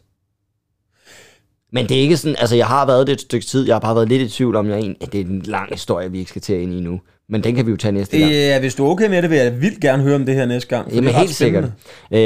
[1.73, 3.79] Men det er ikke sådan, altså jeg har været det et stykke tid, jeg har
[3.79, 6.19] bare været lidt i tvivl om, jeg en, at det er en lang historie, vi
[6.19, 7.01] ikke skal til ind i nu.
[7.29, 8.31] Men den kan vi jo tage næste gang.
[8.31, 10.45] Ja, hvis du er okay med det, vil jeg vildt gerne høre om det her
[10.45, 10.93] næste gang.
[10.93, 11.63] Jamen er helt sikkert.
[12.11, 12.19] Øh,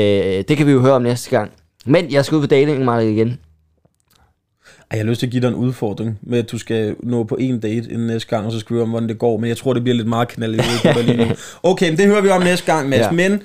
[0.48, 1.52] det kan vi jo høre om næste gang.
[1.88, 3.28] Men jeg skal ud på datingmarkedet igen.
[3.28, 7.24] Ej, Jeg har lyst til at give dig en udfordring med, at du skal nå
[7.24, 9.38] på en date inden næste gang, og så skrive om, hvordan det går.
[9.38, 11.26] Men jeg tror, det bliver lidt meget nu.
[11.72, 13.00] Okay, men det hører vi om næste gang, Mads.
[13.00, 13.12] Ja.
[13.12, 13.42] Men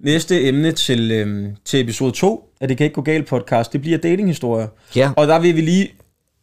[0.00, 3.80] næste emne til, øhm, til episode 2 af Det kan ikke gå galt podcast, det
[3.80, 4.66] bliver datinghistorier.
[4.96, 5.10] Ja.
[5.16, 5.88] Og der vil vi lige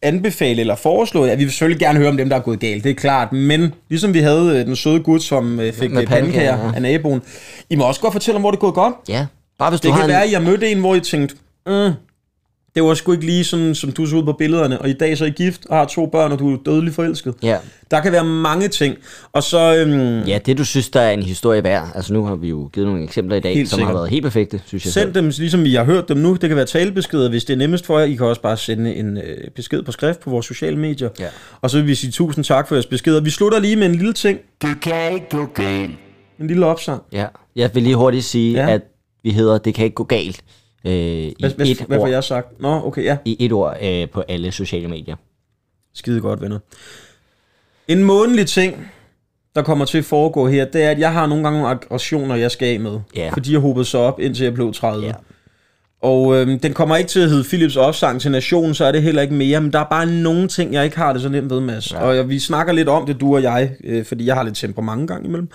[0.02, 2.84] anbefale eller foreslå, at vi vil selvfølgelig gerne høre om dem, der er gået galt,
[2.84, 3.32] det er klart.
[3.32, 6.72] Men ligesom vi havde øh, den søde gut, som øh, fik pandekager, ja.
[6.76, 7.22] af naboen,
[7.70, 8.94] I må også godt fortælle om, hvor det er gået godt.
[9.10, 9.26] Ja,
[9.60, 10.14] bare hvis du Det har kan en...
[10.14, 11.36] være, at jeg mødte en, hvor I tænkte,
[11.68, 11.92] mm,
[12.76, 15.18] det var sgu ikke lige sådan, som du så ud på billederne, og i dag
[15.18, 17.34] så er I gift og har to børn, og du er dødelig forelsket.
[17.44, 17.58] Ja.
[17.92, 18.96] Der kan være mange ting.
[19.34, 21.88] Og så, øhm, ja, det du synes, der er en historie værd.
[21.96, 23.88] Altså nu har vi jo givet nogle eksempler i dag, Helt som sikkert.
[23.88, 25.14] har været helt perfekte, synes jeg send selv.
[25.14, 26.34] dem, ligesom I har hørt dem nu.
[26.34, 28.06] Det kan være talebeskeder, hvis det er nemmest for jer.
[28.06, 29.24] I kan også bare sende en øh,
[29.56, 31.10] besked på skrift på vores sociale medier.
[31.20, 31.28] Ja.
[31.62, 33.22] Og så vil vi sige tusind tak for jeres beskeder.
[33.22, 35.92] Vi slutter lige med en lille ting, Det kan ikke gå galt.
[36.40, 37.02] en lille opsang.
[37.14, 37.26] Ja,
[37.56, 38.74] jeg vil lige hurtigt sige, ja.
[38.74, 38.82] at
[39.26, 40.44] vi hedder Det kan ikke gå galt.
[40.86, 42.62] Øh, i, Hvad, hvad, et hvad får jeg sagt?
[42.62, 43.18] Nå, okay, ja.
[43.26, 45.16] I et ord øh, på alle sociale medier.
[45.94, 46.60] Skide godt, venner.
[47.88, 48.92] En månedlig ting,
[49.56, 52.36] der kommer til at foregå her, det er, at jeg har nogle gange nogle aggressioner,
[52.36, 53.00] jeg skal af med.
[53.16, 53.30] Ja.
[53.30, 55.06] For de har hobet sig op, indtil jeg blev 30.
[55.06, 55.14] Ja.
[56.02, 59.02] Og øhm, den kommer ikke til at hedde Philips opsang til nationen, så er det
[59.02, 59.62] heller ikke mere.
[59.62, 61.92] Men der er bare nogle ting, jeg ikke har det så nemt ved, Mads.
[61.92, 62.00] Ja.
[62.00, 64.56] Og jeg, vi snakker lidt om det, du og jeg, øh, fordi jeg har lidt
[64.56, 65.50] temperament gang imellem.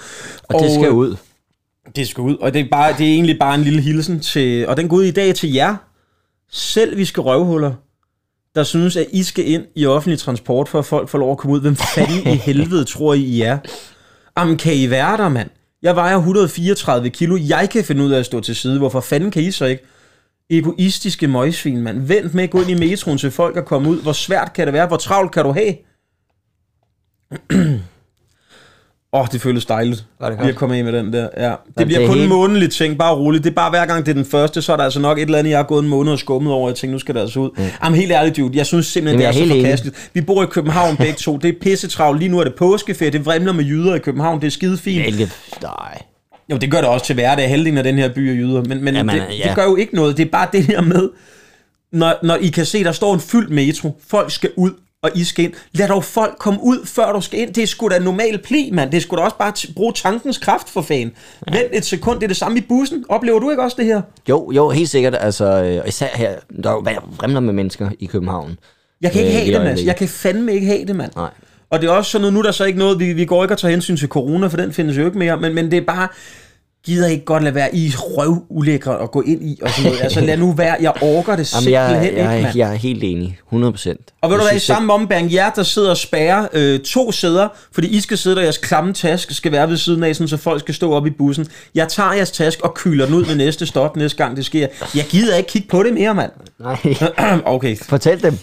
[0.49, 1.17] Og, det skal øh, ud.
[1.97, 4.69] Det skal ud, og det er, bare, det er egentlig bare en lille hilsen til,
[4.69, 5.77] og den går ud i dag til jer.
[6.51, 7.75] Selv vi skal røvhuller,
[8.55, 11.39] der synes, at I skal ind i offentlig transport, for at folk får lov at
[11.39, 11.61] komme ud.
[11.61, 13.59] Hvem fanden i helvede tror I, I er?
[14.39, 15.51] Jamen, kan I være der, mand?
[15.83, 17.39] Jeg vejer 134 kilo.
[17.41, 18.79] Jeg kan finde ud af at stå til side.
[18.79, 19.85] Hvorfor fanden kan I så ikke?
[20.51, 22.07] Egoistiske møgsvin, mand.
[22.07, 24.03] Vent med at gå ind i metroen til folk at komme ud.
[24.03, 24.87] Hvor svært kan det være?
[24.87, 25.75] Hvor travlt kan du have?
[29.13, 30.05] Åh, oh, det føles dejligt.
[30.21, 30.51] Var det Lige godt?
[30.55, 31.29] at komme af med den der.
[31.37, 31.49] Ja.
[31.51, 32.99] Det det bliver er kun en helt- månedlig ting.
[32.99, 33.45] Bare roligt.
[33.45, 35.23] Det er bare hver gang det er den første, så er der altså nok et
[35.23, 36.69] eller andet, jeg har gået en måned og skummet over.
[36.69, 37.51] Jeg tænkte, nu skal det altså ud.
[37.57, 37.65] Mm.
[37.85, 38.57] Jamen helt ærligt, dude.
[38.59, 39.65] Jeg synes simpelthen, Jamen, det er, er så enig.
[39.67, 40.11] forkasteligt.
[40.15, 41.37] Vi bor i København begge to.
[41.37, 42.19] Det er pissetravlt.
[42.21, 43.11] Lige nu er det påskeferie.
[43.13, 44.41] Det vrimler med jyder i København.
[44.41, 45.03] Det er skide fint.
[45.03, 45.31] Hvilket,
[45.63, 46.03] nej.
[46.53, 47.49] Jo, det gør det også til hverdag.
[47.49, 48.63] Halvdelen af den her by er jyder.
[48.65, 49.49] Men, men Jamen, det, ja.
[49.49, 50.17] det gør jo ikke noget.
[50.17, 51.09] Det er bare det her med,
[51.93, 54.01] når, når I kan se, der står en fyldt metro.
[54.09, 54.71] Folk skal ud,
[55.03, 55.53] og I skal ind.
[55.73, 57.55] Lad dog folk komme ud, før du skal ind.
[57.55, 58.91] Det er sgu da normal pli, mand.
[58.91, 61.13] Det er sgu da også bare at bruge tankens kraft for fan.
[61.53, 61.59] Ja.
[61.59, 63.05] Vent et sekund, det er det samme i bussen.
[63.09, 64.03] Oplever du ikke også det her?
[64.29, 65.17] Jo, jo, helt sikkert.
[65.21, 66.33] Altså, øh, især her,
[66.63, 68.59] der er jo med mennesker i København.
[69.01, 69.85] Jeg kan ikke Øh, have det, Mads.
[69.85, 71.13] Jeg kan fandme ikke have det, mand.
[71.17, 71.31] Nej.
[71.71, 73.43] Og det er også sådan noget, nu er der så ikke noget, vi, vi går
[73.45, 75.77] ikke og tager hensyn til corona, for den findes jo ikke mere, men, men det
[75.77, 76.09] er bare,
[76.85, 80.03] gider ikke godt lade være i røv ulækre at gå ind i, og sådan noget.
[80.03, 82.57] Altså lad nu være, jeg orker det Jamen, simpelthen jeg, ikke, jeg, mand.
[82.57, 83.39] jeg er helt enig.
[83.47, 84.01] 100 procent.
[84.21, 87.49] Og ved du hvad, i samme ombæring, jer der sidder og spærrer øh, to sæder,
[87.73, 90.37] fordi I skal sidde der, jeres klamme task skal være ved siden af, sådan, så
[90.37, 91.47] folk skal stå op i bussen.
[91.75, 94.67] Jeg tager jeres task og kyler den ud ved næste stop, næste gang det sker.
[94.95, 96.31] Jeg gider ikke kigge på det mere, mand.
[96.59, 98.39] Nej, okay, fortæl dem.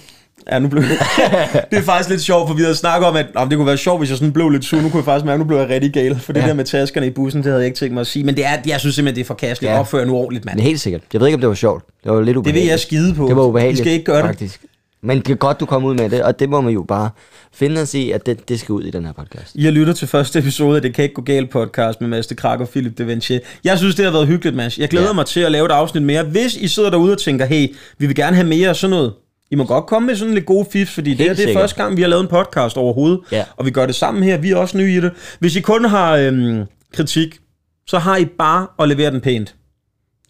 [0.52, 0.84] Ja, nu blev
[1.72, 3.78] det er faktisk lidt sjovt, for vi havde snakket om, at om det kunne være
[3.78, 4.82] sjovt, hvis jeg sådan blev lidt sur.
[4.82, 6.20] Nu kunne jeg faktisk mærke, at nu blev jeg rigtig gal.
[6.20, 6.48] For det Ja.
[6.48, 8.24] der med taskerne i bussen, det havde jeg ikke tænkt mig at sige.
[8.26, 9.74] Men det er, jeg synes simpelthen, det er forkasteligt.
[9.74, 9.80] Ja.
[9.80, 10.56] Opfør nu ordentligt, mand.
[10.58, 11.02] Men helt sikkert.
[11.14, 11.84] Jeg ved ikke, om det var sjovt.
[12.04, 12.64] Det var lidt Det ubehageligt.
[12.64, 13.28] vil jeg skide på.
[13.28, 13.80] Det var ubehageligt.
[13.80, 14.26] I skal ikke gøre det.
[14.26, 14.62] faktisk.
[15.02, 17.10] Men det er godt, du kom ud med det, og det må man jo bare
[17.54, 19.52] finde os i, at det, det skal ud i den her podcast.
[19.56, 22.28] I har lyttet til første episode af Det kan ikke gå galt podcast med Mads
[22.28, 23.40] de Krak og Philip de Vinci.
[23.64, 24.78] Jeg synes, det har været hyggeligt, Mads.
[24.78, 25.10] Jeg glæder ja.
[25.10, 25.14] Ja.
[25.16, 26.24] mig til at lave et afsnit mere.
[26.24, 29.14] Hvis I sidder derude og tænker, hey, vi vil gerne have mere af sådan noget.
[29.52, 31.62] I må godt komme med sådan lidt gode fif, fordi det, her, det er sikkert.
[31.62, 33.20] første gang, vi har lavet en podcast overhovedet.
[33.32, 33.44] Ja.
[33.56, 34.38] Og vi gør det sammen her.
[34.38, 35.12] Vi er også nye i det.
[35.40, 37.40] Hvis I kun har øhm, kritik,
[37.88, 39.56] så har I bare at levere den pænt.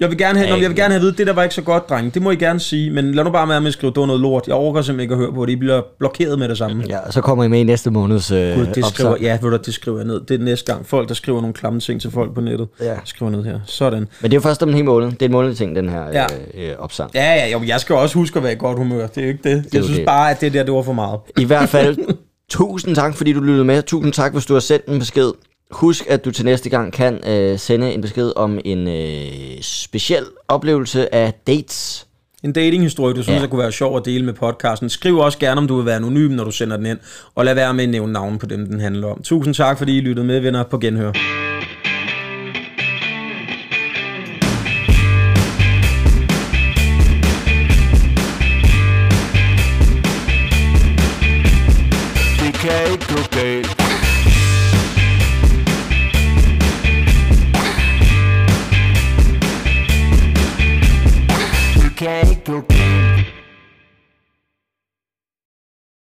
[0.02, 1.56] Jeg vil gerne have, Ja, jeg vil gerne have at vide, det der var ikke
[1.56, 2.14] så godt, dreng.
[2.14, 4.06] Det må I gerne sige, men lad nu bare være med at skrive, det var
[4.06, 4.48] noget lort.
[4.48, 5.52] Jeg overgår simpelthen ikke at høre på det.
[5.52, 6.84] I bliver blokeret med det samme.
[6.90, 9.22] Ja, og så kommer I med i næste måneds øh, Gud, det skriver, opsang.
[9.22, 10.22] ja, ved du, det skriver jeg ned.
[10.22, 10.86] Det er næste gang.
[10.86, 12.68] Folk, der skriver nogle klamme ting til folk på nettet.
[12.82, 12.94] Ja.
[13.06, 13.60] Skriver ned her.
[13.66, 14.00] Sådan.
[14.00, 15.12] Men det er jo først om en hel måned.
[15.12, 16.26] Det er en månedlig ting, den her Ja.
[16.56, 17.12] øh, øh, opsang.
[17.16, 19.08] Ja, ja, jo, jeg skal også huske at være i godt humør.
[19.08, 19.52] Det er jo ikke det.
[19.58, 20.06] er Jeg synes det.
[20.06, 21.20] bare, at det der, det var for meget.
[21.38, 21.98] I hvert fald,
[22.50, 23.82] tusind tak, fordi du lyttede med.
[23.84, 25.32] Tusind tak, hvis du har sendt en besked.
[25.72, 30.24] Husk, at du til næste gang kan øh, sende en besked om en øh, speciel
[30.48, 32.08] oplevelse af dates.
[32.44, 33.48] En datinghistorie, du synes, Ja.
[33.48, 34.90] kunne være sjov at dele med podcasten.
[34.90, 36.98] Skriv også gerne, om du vil være anonym, når du sender den ind.
[37.36, 39.22] Og lad være med at nævne navn på dem, den handler om.
[39.24, 40.64] Tusind tak, fordi I lyttede med, venner.
[40.64, 41.12] På genhør.